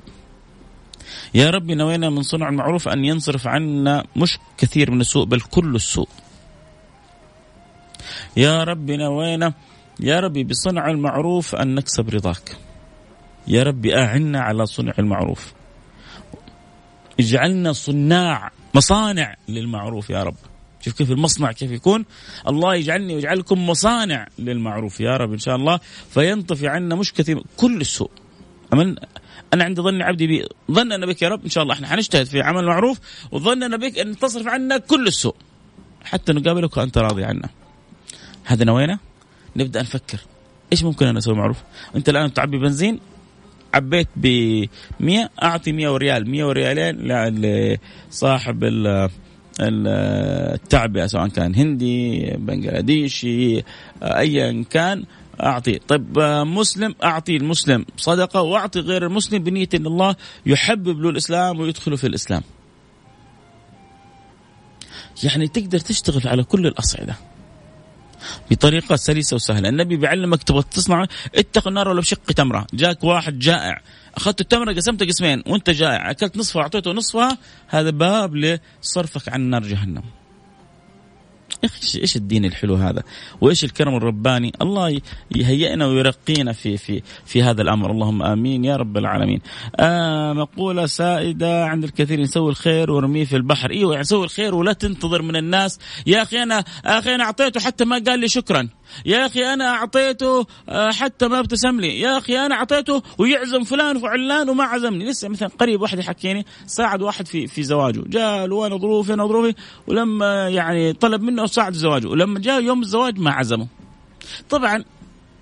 يا 1.33 1.49
رب 1.49 1.71
نوينا 1.71 2.09
من 2.09 2.21
صنع 2.21 2.49
المعروف 2.49 2.87
أن 2.87 3.05
ينصرف 3.05 3.47
عنا 3.47 4.03
مش 4.15 4.39
كثير 4.57 4.91
من 4.91 5.01
السوء 5.01 5.25
بل 5.25 5.41
كل 5.41 5.75
السوء. 5.75 6.09
يا 8.37 8.63
رب 8.63 8.91
نوينا 8.91 9.53
يا 9.99 10.19
ربي 10.19 10.43
بصنع 10.43 10.87
المعروف 10.87 11.55
أن 11.55 11.75
نكسب 11.75 12.09
رضاك. 12.09 12.57
يا 13.47 13.63
رب 13.63 13.85
أعنا 13.85 14.41
على 14.41 14.65
صنع 14.65 14.93
المعروف. 14.99 15.53
اجعلنا 17.19 17.73
صناع 17.73 18.51
مصانع 18.77 19.35
للمعروف 19.49 20.09
يا 20.09 20.23
رب. 20.23 20.35
شوف 20.81 20.93
كيف 20.93 21.11
المصنع 21.11 21.51
كيف 21.51 21.71
يكون. 21.71 22.05
الله 22.47 22.75
يجعلني 22.75 23.15
ويجعلكم 23.15 23.69
مصانع 23.69 24.27
للمعروف 24.39 24.99
يا 24.99 25.17
رب 25.17 25.31
إن 25.31 25.37
شاء 25.37 25.55
الله. 25.55 25.79
فينطفي 26.09 26.67
عنا 26.67 26.95
مش 26.95 27.13
كثير 27.13 27.43
كل 27.57 27.81
السوء. 27.81 28.11
أمن؟ 28.73 28.95
أنا 29.53 29.63
عند 29.63 29.81
ظن 29.81 30.01
عبدي 30.01 30.27
بي 30.27 30.47
ظننا 30.71 31.05
بك 31.05 31.21
يا 31.21 31.29
رب 31.29 31.43
إن 31.43 31.49
شاء 31.49 31.63
الله 31.63 31.73
إحنا 31.73 31.87
حنجتهد 31.87 32.25
في 32.25 32.41
عمل 32.41 32.65
معروف 32.65 32.99
وظننا 33.31 33.77
بك 33.77 33.99
أن 33.99 34.19
تصرف 34.19 34.47
عنا 34.47 34.77
كل 34.77 35.07
السوء. 35.07 35.35
حتى 36.03 36.33
نقابلك 36.33 36.77
وأنت 36.77 36.97
راضي 36.97 37.23
عنا. 37.23 37.49
هذا 38.43 38.65
نوينا؟ 38.65 38.99
نبدأ 39.55 39.81
نفكر. 39.81 40.19
إيش 40.71 40.83
ممكن 40.83 41.07
أنا 41.07 41.19
أسوي 41.19 41.35
معروف؟ 41.35 41.57
أنت 41.95 42.09
الآن 42.09 42.33
تعبي 42.33 42.57
بنزين 42.57 42.99
عبيت 43.77 44.07
ب 44.15 44.27
100 44.99 45.29
أعطي 45.43 45.71
100 45.71 45.97
ريال 45.97 46.29
100 46.29 46.51
ريالين 46.51 46.95
لصاحب 48.09 48.59
التعبئة 49.61 51.05
سواء 51.05 51.27
كان 51.27 51.55
هندي 51.55 52.25
بنغلاديشي 52.37 53.63
ايا 54.03 54.65
كان. 54.69 55.03
أعطي. 55.37 55.79
طيب 55.87 56.19
مسلم 56.59 56.95
أعطي 57.03 57.35
المسلم 57.35 57.85
صدقة 57.97 58.41
وأعطي 58.41 58.79
غير 58.79 59.05
المسلم 59.05 59.43
بنية 59.43 59.69
إن 59.75 59.85
الله 59.85 60.15
يحبب 60.45 61.01
له 61.01 61.09
الاسلام 61.09 61.59
ويدخله 61.59 61.95
في 61.95 62.07
الإسلام. 62.07 62.41
يعني 65.23 65.47
تقدر 65.47 65.79
تشتغل 65.79 66.27
على 66.27 66.43
كل 66.43 66.67
الأصعدة. 66.67 67.15
بطريقة 68.51 68.95
سلسة 68.95 69.35
وسهلة، 69.35 69.69
النبي 69.69 69.97
بيعلمك 69.97 70.43
تبغى 70.43 70.63
تصنع 70.71 71.05
اتق 71.35 71.67
النار 71.67 71.89
ولو 71.89 72.01
بشق 72.01 72.31
تمرة، 72.31 72.67
جاك 72.73 73.03
واحد 73.03 73.39
جائع. 73.39 73.81
أخذت 74.17 74.41
التمرة 74.41 74.73
قسمتها 74.73 75.05
قسمين. 75.05 75.43
وأنت 75.47 75.69
جائع. 75.69 76.11
أكلت 76.11 76.37
نصفها 76.37 76.59
واعطيته 76.59 76.91
نصفها. 76.91 77.37
هذا 77.67 77.89
باب 77.89 78.35
لصرفك 78.35 79.29
عن 79.29 79.41
نار 79.41 79.63
جهنم. 79.63 80.03
إيش 81.63 81.97
إيش 81.97 82.15
الدين 82.15 82.45
الحلو 82.45 82.75
هذا؟ 82.75 83.03
وإيش 83.41 83.63
الكرم 83.63 83.95
الرباني؟ 83.95 84.51
الله 84.61 85.01
يهيئنا 85.35 85.85
ويرقينا 85.85 86.53
في 86.53 86.77
في 86.77 87.01
في 87.25 87.43
هذا 87.43 87.61
الأمر، 87.61 87.91
اللهم 87.91 88.23
آمين 88.23 88.65
يا 88.65 88.75
رب 88.75 88.97
العالمين. 88.97 89.41
آه 89.79 90.33
مقولة 90.33 90.85
سائدة 90.85 91.65
عند 91.65 91.83
الكثير 91.83 92.19
يسوي 92.19 92.49
الخير 92.49 92.91
ورميه 92.91 93.25
في 93.25 93.35
البحر، 93.35 93.71
إيوه 93.71 93.93
يعني 93.93 94.03
سوي 94.03 94.23
الخير 94.23 94.55
ولا 94.55 94.73
تنتظر 94.73 95.21
من 95.21 95.35
الناس، 95.35 95.79
يا 96.07 96.21
أخي 96.21 96.43
أنا 96.43 96.63
أخي 96.85 97.15
أنا 97.15 97.23
أعطيته 97.23 97.59
حتى 97.59 97.85
ما 97.85 98.03
قال 98.07 98.19
لي 98.19 98.27
شكرا، 98.27 98.69
يا 99.05 99.25
أخي 99.25 99.53
أنا 99.53 99.69
أعطيته 99.69 100.45
آه، 100.69 100.91
حتى 100.91 101.27
ما 101.27 101.39
ابتسم 101.39 101.79
لي. 101.79 101.99
يا 101.99 102.17
أخي 102.17 102.37
أنا 102.37 102.55
أعطيته 102.55 103.03
ويعزم 103.17 103.63
فلان 103.63 103.97
وعلان 103.97 104.49
وما 104.49 104.63
عزمني. 104.63 105.05
لسه 105.05 105.29
مثلا 105.29 105.49
قريب 105.59 105.81
واحد 105.81 105.99
يحكيني 105.99 106.45
ساعد 106.65 107.01
واحد 107.01 107.27
في 107.27 107.47
في 107.47 107.63
زواجه. 107.63 108.03
جاء 108.07 108.49
وأنا 108.49 108.77
ظروفي 108.77 109.13
أنا 109.13 109.27
ظروفي 109.27 109.53
ولما 109.87 110.49
يعني 110.49 110.93
طلب 110.93 111.21
منه 111.21 111.43
ساعد 111.57 111.73
زواجه 111.73 112.07
ولما 112.07 112.39
جاء 112.39 112.63
يوم 112.63 112.81
الزواج 112.81 113.19
ما 113.19 113.31
عزمه. 113.31 113.67
طبعا 114.49 114.83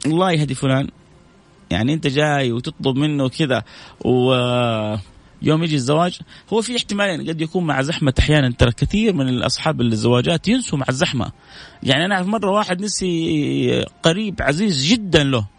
الله 0.06 0.32
يهدي 0.32 0.56
فلان. 0.56 0.88
يعني 1.72 1.94
أنت 1.94 2.08
جاي 2.08 2.52
وتطلب 2.52 2.96
منه 2.96 3.30
كذا 3.30 3.64
و 4.06 4.34
يوم 5.42 5.64
يجي 5.64 5.76
الزواج 5.76 6.20
هو 6.54 6.62
في 6.62 6.78
احتمالين 6.78 7.30
قد 7.30 7.42
يكون 7.42 7.64
مع 7.64 7.82
زحمة 7.82 8.14
أحيانا. 8.20 8.52
ترى 8.52 8.72
كثير 8.72 9.14
من 9.14 9.28
الأصحاب 9.30 9.82
الزواجات 9.82 10.48
ينسوا 10.48 10.78
مع 10.78 10.86
الزحمة. 10.90 11.32
يعني 11.84 12.06
أنا 12.06 12.16
أعرف 12.16 12.28
مرة 12.28 12.52
واحد 12.52 12.82
نسي 12.82 13.86
قريب 14.04 14.36
عزيز 14.42 14.86
جدا 14.86 15.24
له. 15.24 15.55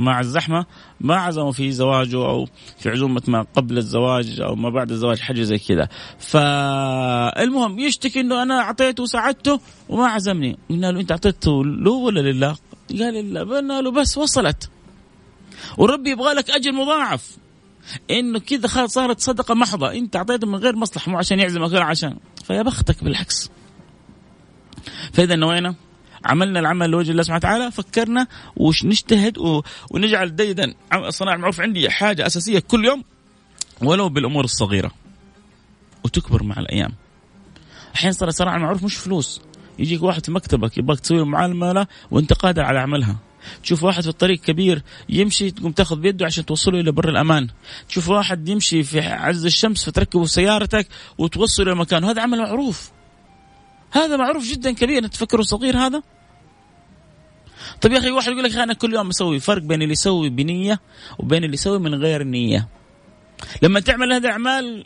مع 0.00 0.20
الزحمة 0.20 0.66
ما 1.00 1.16
عزموا 1.16 1.52
في 1.52 1.72
زواجه 1.72 2.16
أو 2.16 2.48
في 2.78 2.90
عزومة 2.90 3.22
ما 3.28 3.46
قبل 3.56 3.78
الزواج 3.78 4.40
أو 4.40 4.54
ما 4.54 4.70
بعد 4.70 4.90
الزواج 4.90 5.18
حاجة 5.18 5.42
زي 5.42 5.58
كذا. 5.58 5.88
فالمهم 6.18 7.78
يشتكي 7.78 8.20
أنه 8.20 8.42
أنا 8.42 8.60
أعطيته 8.60 9.02
وساعدته 9.02 9.60
وما 9.88 10.06
عزمني. 10.06 10.58
قلنا 10.70 10.92
له 10.92 11.00
أنت 11.00 11.10
أعطيته 11.10 11.64
له 11.64 11.90
ولا 11.90 12.20
لله؟ 12.20 12.56
قال 12.90 13.14
لله 13.14 13.40
قلنا 13.40 13.80
له 13.80 13.90
بس 13.90 14.18
وصلت. 14.18 14.70
وربي 15.78 16.10
يبغى 16.10 16.34
لك 16.34 16.50
أجر 16.50 16.72
مضاعف. 16.72 17.36
إنه 18.10 18.38
كذا 18.38 18.86
صارت 18.86 19.20
صدقة 19.20 19.54
محضة. 19.54 19.92
أنت 19.92 20.16
أعطيته 20.16 20.46
من 20.46 20.54
غير 20.54 20.76
مصلحة 20.76 21.10
مو 21.10 21.18
عشان 21.18 21.40
يعزمك 21.40 21.72
ولا 21.72 21.84
عشان. 21.84 22.16
فيا 22.44 22.62
بختك 22.62 23.04
بالعكس. 23.04 23.50
فإذا 25.12 25.36
نوينا؟ 25.36 25.74
عملنا 26.24 26.60
العمل 26.60 26.90
لوجه 26.90 27.10
الله 27.10 27.22
سبحانه 27.22 27.38
وتعالى 27.38 27.70
فكرنا 27.70 28.26
وش 28.56 28.84
نجتهد 28.84 29.62
ونجعل 29.90 30.36
ديدا. 30.36 30.74
صناعة 31.08 31.34
المعروف 31.34 31.60
عندي 31.60 31.90
حاجة 31.90 32.26
أساسية 32.26 32.58
كل 32.58 32.84
يوم. 32.84 33.04
ولو 33.82 34.08
بالأمور 34.08 34.44
الصغيرة. 34.44 34.90
وتكبر 36.04 36.42
مع 36.42 36.58
الأيام. 36.58 36.92
أحيانا 37.94 38.12
صار 38.12 38.30
صناعة 38.30 38.56
المعروف 38.56 38.84
مش 38.84 38.96
فلوس. 38.96 39.40
يجيك 39.78 40.02
واحد 40.02 40.26
في 40.26 40.32
مكتبك 40.32 40.78
يبغاك 40.78 41.00
تسوي 41.00 41.24
معاملة 41.24 41.86
وأنت 42.10 42.32
قادر 42.32 42.62
على 42.62 42.78
عملها. 42.78 43.16
تشوف 43.62 43.82
واحد 43.82 44.02
في 44.02 44.08
الطريق 44.08 44.40
كبير 44.40 44.82
يمشي 45.08 45.50
تقوم 45.50 45.72
تاخذ 45.72 45.96
بيده 45.96 46.26
عشان 46.26 46.46
توصله 46.46 46.80
إلى 46.80 46.92
بر 46.92 47.08
الأمان. 47.08 47.48
تشوف 47.88 48.08
واحد 48.08 48.48
يمشي 48.48 48.82
في 48.82 49.00
عز 49.00 49.46
الشمس 49.46 49.84
فتركبه 49.84 50.24
سيارتك 50.24 50.88
وتوصله 51.18 51.72
إلى 51.72 51.80
مكانه. 51.80 52.10
هذا 52.10 52.22
عمل 52.22 52.38
معروف. 52.38 52.90
هذا 53.90 54.16
معروف 54.16 54.44
جدا 54.44 54.72
كبير 54.72 55.06
تفكره 55.06 55.42
صغير 55.42 55.76
هذا؟ 55.76 56.02
طيب 57.80 57.92
يا 57.92 57.98
أخي 57.98 58.10
واحد 58.10 58.32
يقول 58.32 58.44
لك 58.44 58.56
أنا 58.56 58.74
كل 58.74 58.94
يوم 58.94 59.08
أسوي 59.08 59.40
فرق 59.40 59.62
بين 59.62 59.82
اللي 59.82 59.92
يسوي 59.92 60.28
بنية 60.28 60.80
وبين 61.18 61.44
اللي 61.44 61.54
يسوي 61.54 61.78
من 61.78 61.94
غير 61.94 62.22
نية. 62.22 62.68
لما 63.62 63.80
تعمل 63.80 64.12
هذه 64.12 64.24
الاعمال 64.24 64.84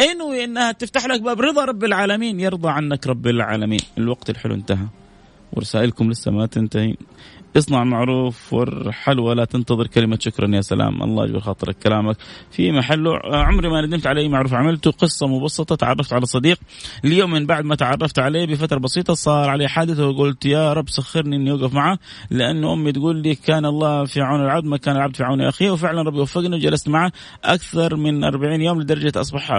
انوي 0.00 0.44
انها 0.44 0.72
تفتح 0.72 1.06
لك 1.06 1.20
باب 1.20 1.40
رضا 1.40 1.64
رب 1.64 1.84
العالمين 1.84 2.40
يرضى 2.40 2.68
عنك 2.68 3.06
رب 3.06 3.26
العالمين. 3.26 3.80
الوقت 3.98 4.30
الحلو 4.30 4.54
انتهى. 4.54 4.86
ورسائلكم 5.52 6.10
لسه 6.10 6.30
ما 6.30 6.46
تنتهي. 6.46 6.96
اصنع 7.56 7.84
معروف 7.84 8.52
وارحل 8.52 9.18
ولا 9.18 9.44
تنتظر 9.44 9.86
كلمة 9.86 10.18
شكرا 10.20 10.48
يا 10.54 10.60
سلام. 10.60 11.02
الله 11.02 11.24
يجبر 11.24 11.40
خاطرك 11.40 11.76
كلامك. 11.78 12.16
في 12.50 12.72
محله 12.72 13.20
عمري 13.24 13.68
ما 13.68 13.86
ندمت 13.86 14.06
على 14.06 14.20
أي 14.20 14.28
معروف 14.28 14.54
عملته. 14.54 14.90
قصة 14.90 15.26
مبسطة 15.26 15.74
تعرفت 15.74 16.12
على 16.12 16.26
صديق. 16.26 16.58
اليوم 17.04 17.30
من 17.30 17.46
بعد 17.46 17.64
ما 17.64 17.74
تعرفت 17.74 18.18
عليه 18.18 18.46
بفترة 18.46 18.78
بسيطة 18.78 19.14
صار 19.14 19.48
عليه 19.48 19.66
حادث 19.66 20.00
وقلت 20.00 20.46
يا 20.46 20.72
رب 20.72 20.88
سخرني 20.88 21.36
إني 21.36 21.50
أوقف 21.50 21.74
معه 21.74 21.98
لأنه 22.30 22.72
أمي 22.72 22.92
تقول 22.92 23.16
لي 23.16 23.34
كان 23.34 23.64
الله 23.64 24.04
في 24.04 24.20
عون 24.20 24.40
العبد 24.40 24.66
ما 24.66 24.76
كان 24.76 24.96
العبد 24.96 25.16
في 25.16 25.24
عون 25.24 25.40
أخيه 25.40 25.70
وفعلا 25.70 26.02
ربي 26.02 26.20
وفقني 26.20 26.56
وجلست 26.56 26.88
معه 26.88 27.12
أكثر 27.44 27.96
من 27.96 28.24
40 28.24 28.60
يوم 28.60 28.80
لدرجة 28.80 29.20
أصبح 29.20 29.52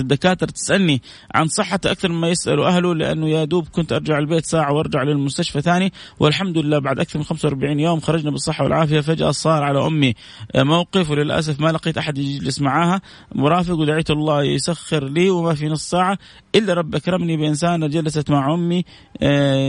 الدكاترة 0.00 0.46
تسألني 0.50 1.02
عن 1.34 1.46
صحته 1.46 1.90
أكثر 1.90 2.12
مما 2.12 2.28
يسألوا 2.28 2.66
أهله 2.66 2.94
لأنه 2.94 3.28
يا 3.28 3.44
دوب 3.44 3.68
كنت 3.68 3.92
أرجع 3.92 4.18
البيت 4.18 4.46
ساعة 4.46 4.72
وأرجع 4.72 5.02
للمستشفى 5.02 5.60
ثاني 5.60 5.92
والحمد 6.20 6.58
لله 6.58 6.78
بعد 6.78 6.98
أكثر 7.00 7.18
من 7.18 7.24
45 7.40 7.80
يوم 7.80 8.00
خرجنا 8.00 8.30
بالصحة 8.30 8.64
والعافية 8.64 9.00
فجأة 9.00 9.30
صار 9.30 9.62
على 9.62 9.86
أمي 9.86 10.14
موقف 10.56 11.10
وللأسف 11.10 11.60
ما 11.60 11.68
لقيت 11.72 11.98
أحد 11.98 12.18
يجلس 12.18 12.60
معاها. 12.60 13.00
مرافق 13.34 13.74
ودعيت 13.74 14.10
الله 14.10 14.42
يسخر 14.42 15.04
لي 15.04 15.30
وما 15.30 15.54
في 15.54 15.68
نص 15.68 15.90
ساعة 15.90 16.18
إلا 16.54 16.74
رب 16.74 16.94
أكرمني 16.94 17.36
بإنسانة 17.36 17.86
جلست 17.86 18.30
مع 18.30 18.54
أمي 18.54 18.84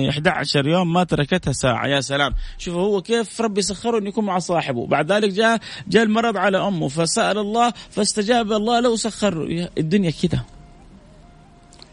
11 0.10 0.66
آه، 0.66 0.70
يوم 0.70 0.94
ما 0.94 1.04
تركتها 1.04 1.52
ساعة. 1.52 1.88
يا 1.88 2.02
سلام. 2.02 2.34
شوف 2.58 2.76
هو 2.76 3.02
كيف 3.02 3.42
ربي 3.42 3.62
سخره 3.62 3.98
أن 3.98 4.08
يكون 4.08 4.26
مع 4.26 4.40
صاحبه. 4.40 4.88
بعد 4.88 5.12
ذلك 5.12 5.30
جاء 5.30 5.60
جاء 5.88 6.04
المرض 6.04 6.38
على 6.38 6.58
أمه 6.58 6.88
فسأل 6.88 7.38
الله 7.38 7.74
فاستجاب 7.90 8.52
الله 8.52 8.80
له 8.80 8.90
وسخر 8.90 9.68
الدنيا 9.78 10.12
كده. 10.24 10.46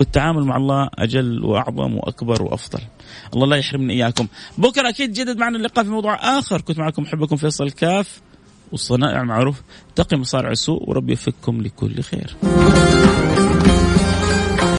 والتعامل 0.00 0.44
مع 0.44 0.56
الله 0.56 0.88
أجل 0.94 1.44
وأعظم 1.44 1.94
وأكبر 1.96 2.42
وأفضل. 2.42 2.80
الله 3.34 3.46
لا 3.46 3.56
يحرمني 3.56 3.92
إياكم. 3.92 4.26
بكرة 4.58 4.88
أكيد 4.88 5.12
جدد 5.12 5.36
معنا 5.36 5.56
اللقاء 5.56 5.84
في 5.84 5.90
موضوع 5.90 6.38
آخر 6.38 6.60
كنت 6.60 6.78
معكم 6.78 7.02
أحبكم 7.02 7.36
فيصل 7.36 7.70
كاف 7.70 8.20
والصنائع 8.72 9.20
المعروف 9.20 9.62
تقي 9.94 10.16
مصارع 10.16 10.50
السوء 10.50 10.90
وربي 10.90 11.12
يفككم 11.12 11.62
لكل 11.62 12.02
خير. 12.02 12.36